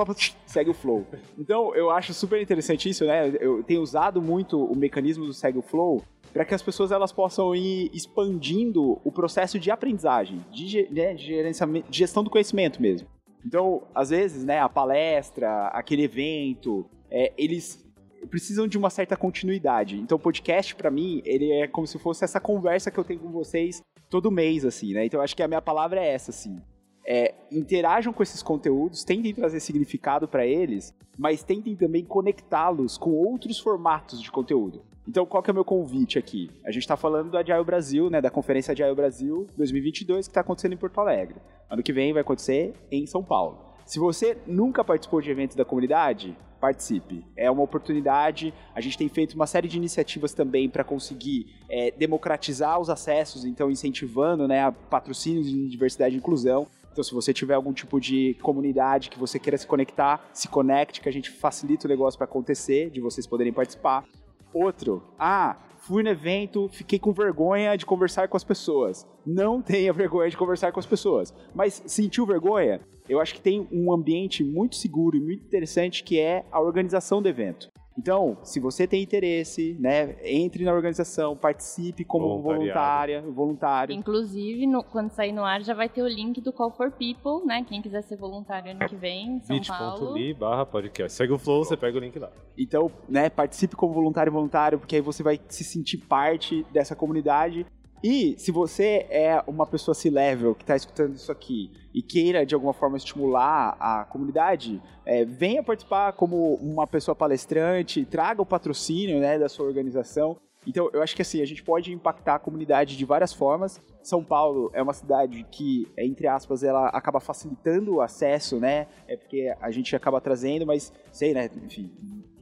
[0.44, 1.06] segue o Flow.
[1.38, 3.32] Então, eu acho super interessante isso, né?
[3.40, 6.02] Eu tenho usado muito o mecanismo do segue o Flow
[6.32, 11.42] para que as pessoas elas possam ir expandindo o processo de aprendizagem, de, né, de,
[11.88, 13.08] de gestão do conhecimento mesmo.
[13.44, 17.87] Então, às vezes, né, a palestra, aquele evento, é, eles
[18.28, 19.98] precisam de uma certa continuidade.
[19.98, 23.20] Então, o podcast, para mim, ele é como se fosse essa conversa que eu tenho
[23.20, 25.04] com vocês todo mês, assim, né?
[25.04, 26.60] Então, acho que a minha palavra é essa, assim.
[27.06, 33.10] É, interajam com esses conteúdos, tentem trazer significado para eles, mas tentem também conectá-los com
[33.10, 34.82] outros formatos de conteúdo.
[35.08, 36.50] Então, qual que é o meu convite aqui?
[36.64, 40.42] A gente está falando do Agile Brasil, né, da conferência Agile Brasil 2022 que está
[40.42, 41.36] acontecendo em Porto Alegre.
[41.70, 43.67] Ano que vem vai acontecer em São Paulo.
[43.88, 47.24] Se você nunca participou de eventos da comunidade, participe.
[47.34, 48.52] É uma oportunidade.
[48.74, 53.46] A gente tem feito uma série de iniciativas também para conseguir é, democratizar os acessos,
[53.46, 56.66] então incentivando né, patrocínios de diversidade e inclusão.
[56.92, 61.00] Então, se você tiver algum tipo de comunidade que você queira se conectar, se conecte,
[61.00, 64.04] que a gente facilita o negócio para acontecer, de vocês poderem participar.
[64.52, 69.06] Outro, ah, fui no evento, fiquei com vergonha de conversar com as pessoas.
[69.26, 71.34] Não tenha vergonha de conversar com as pessoas.
[71.54, 72.80] Mas sentiu vergonha?
[73.08, 77.22] Eu acho que tem um ambiente muito seguro e muito interessante que é a organização
[77.22, 77.68] do evento.
[77.98, 83.92] Então, se você tem interesse, né, entre na organização, participe como voluntária, voluntário.
[83.92, 87.44] Inclusive, no, quando sair no ar, já vai ter o link do Call for People,
[87.44, 87.64] né?
[87.68, 90.14] Quem quiser ser voluntário ano que vem, São Paulo.
[90.14, 91.12] bit.ly barra podcast.
[91.16, 92.30] Segue o flow, você pega o link lá.
[92.56, 97.66] Então, né, participe como voluntário voluntário, porque aí você vai se sentir parte dessa comunidade
[98.02, 102.54] e se você é uma pessoa C-level que está escutando isso aqui e queira de
[102.54, 109.18] alguma forma estimular a comunidade, é, venha participar como uma pessoa palestrante, traga o patrocínio
[109.18, 110.36] né, da sua organização.
[110.66, 113.80] Então, eu acho que assim, a gente pode impactar a comunidade de várias formas.
[114.02, 118.86] São Paulo é uma cidade que, entre aspas, ela acaba facilitando o acesso, né?
[119.08, 121.50] É porque a gente acaba trazendo, mas sei, né?
[121.64, 121.90] Enfim,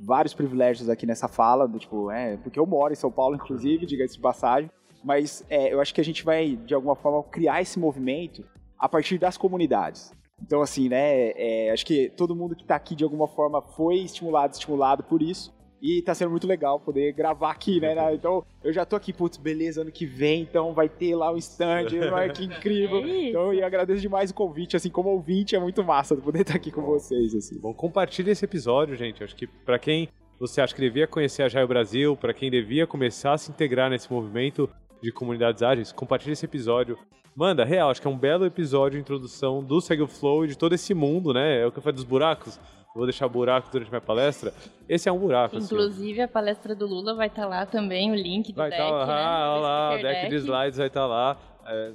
[0.01, 3.87] vários privilégios aqui nessa fala, do, tipo, é, porque eu moro em São Paulo, inclusive,
[3.87, 4.71] diga-se de passagem
[5.07, 8.45] mas é, eu acho que a gente vai, de alguma forma, criar esse movimento
[8.77, 10.13] a partir das comunidades.
[10.43, 13.99] Então, assim, né, é, acho que todo mundo que está aqui, de alguma forma, foi
[13.99, 15.55] estimulado, estimulado por isso.
[15.81, 17.95] E tá sendo muito legal poder gravar aqui, né?
[18.13, 21.37] Então, eu já tô aqui, putz, beleza, ano que vem, então vai ter lá um
[21.37, 23.05] stand, vai, que incrível.
[23.05, 26.57] É então, eu agradeço demais o convite, assim, como ouvinte, é muito massa poder estar
[26.57, 27.61] aqui com vocês, assim.
[27.61, 29.23] Bom, compartilhe esse episódio, gente.
[29.23, 30.09] Acho que para quem
[30.41, 33.89] você acha que devia conhecer a Jaio Brasil, para quem devia começar a se integrar
[33.89, 34.69] nesse movimento,
[35.07, 36.99] de comunidades ágeis, compartilhe esse episódio.
[37.35, 40.49] Manda, real, acho que é um belo episódio de introdução do Segue o Flow e
[40.49, 41.61] de todo esse mundo, né?
[41.63, 42.59] É o que eu falei dos buracos.
[42.93, 44.53] vou deixar buraco durante minha palestra.
[44.89, 45.57] Esse é um buraco.
[45.57, 45.67] Assim.
[45.67, 46.23] Inclusive, assim.
[46.23, 48.83] a palestra do Lula vai estar tá lá também, o link do vai deck.
[48.83, 49.13] Tá lá, né?
[49.13, 51.37] ah, lá, o deck, deck de slides vai estar tá lá.
[51.67, 51.93] É,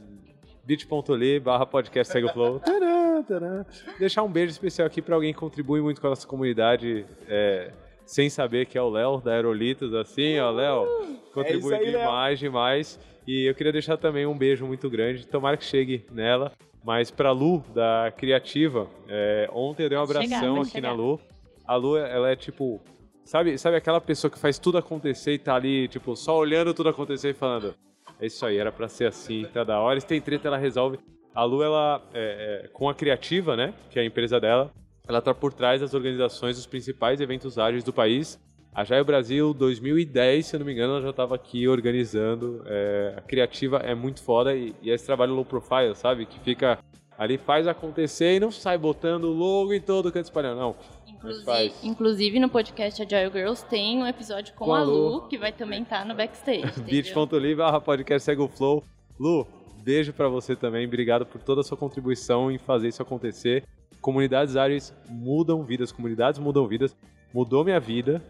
[0.63, 2.59] bit.ly barra podcast segue o flow.
[2.63, 3.65] Tadã, tadã.
[3.99, 7.05] Deixar um beijo especial aqui para alguém que contribui muito com a nossa comunidade.
[7.27, 7.73] É,
[8.05, 10.85] sem saber que é o Léo da Aerolitos, assim, ó, Léo,
[11.33, 12.51] contribui é aí, demais, Léo.
[12.51, 12.99] demais.
[13.27, 16.51] E eu queria deixar também um beijo muito grande, tomara que chegue nela.
[16.83, 20.89] Mas pra Lu, da Criativa, é, ontem eu dei um abração chegar, aqui chegar.
[20.89, 21.19] na Lu.
[21.65, 22.81] A Lu, ela é tipo,
[23.23, 26.89] sabe, sabe aquela pessoa que faz tudo acontecer e tá ali, tipo, só olhando tudo
[26.89, 27.75] acontecer e falando,
[28.19, 29.99] É isso aí, era pra ser assim, tá da hora.
[29.99, 30.97] Se tem treta, ela resolve.
[31.33, 34.71] A Lu, ela, é, é, com a Criativa, né, que é a empresa dela,
[35.11, 38.39] ela tá por trás das organizações dos principais eventos ágeis do país.
[38.73, 42.63] A Jaio Brasil 2010, se eu não me engano, ela já estava aqui organizando.
[42.65, 46.25] É, a Criativa é muito foda e, e esse trabalho low profile, sabe?
[46.25, 46.79] Que fica
[47.17, 50.75] ali, faz acontecer e não sai botando logo em todo canto espalhando, não.
[51.05, 55.09] Inclusive, inclusive, no podcast Agile Girls tem um episódio com, Com a Lu.
[55.09, 56.81] Lu, que vai também estar no backstage.
[56.81, 58.83] Beat.ly barra podcast segue o flow.
[59.19, 59.45] Lu,
[59.83, 60.85] beijo pra você também.
[60.85, 63.63] Obrigado por toda a sua contribuição em fazer isso acontecer.
[63.99, 66.95] Comunidades áreas mudam vidas, comunidades mudam vidas.
[67.33, 68.21] Mudou minha vida.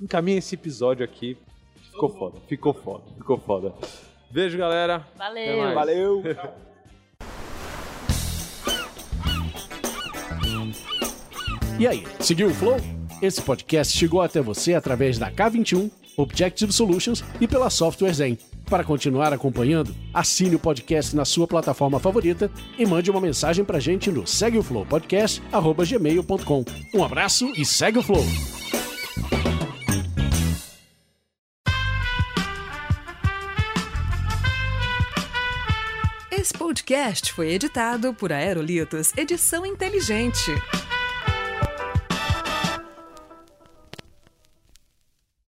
[0.00, 1.36] Encaminha esse episódio aqui.
[1.90, 3.74] Ficou foda, ficou foda, ficou foda.
[4.30, 5.06] Beijo, galera.
[5.16, 5.74] Valeu!
[5.74, 6.22] Valeu!
[11.78, 12.76] E aí, seguiu o Flow?
[13.20, 18.38] Esse podcast chegou até você através da K21, Objective Solutions e pela Software Zen.
[18.68, 23.78] Para continuar acompanhando, assine o podcast na sua plataforma favorita e mande uma mensagem pra
[23.78, 26.64] gente no segueoflowpodcast.gmail.com.
[26.92, 28.24] Um abraço e segue o Flow!
[36.32, 40.50] Esse podcast foi editado por Aerolitos Edição Inteligente.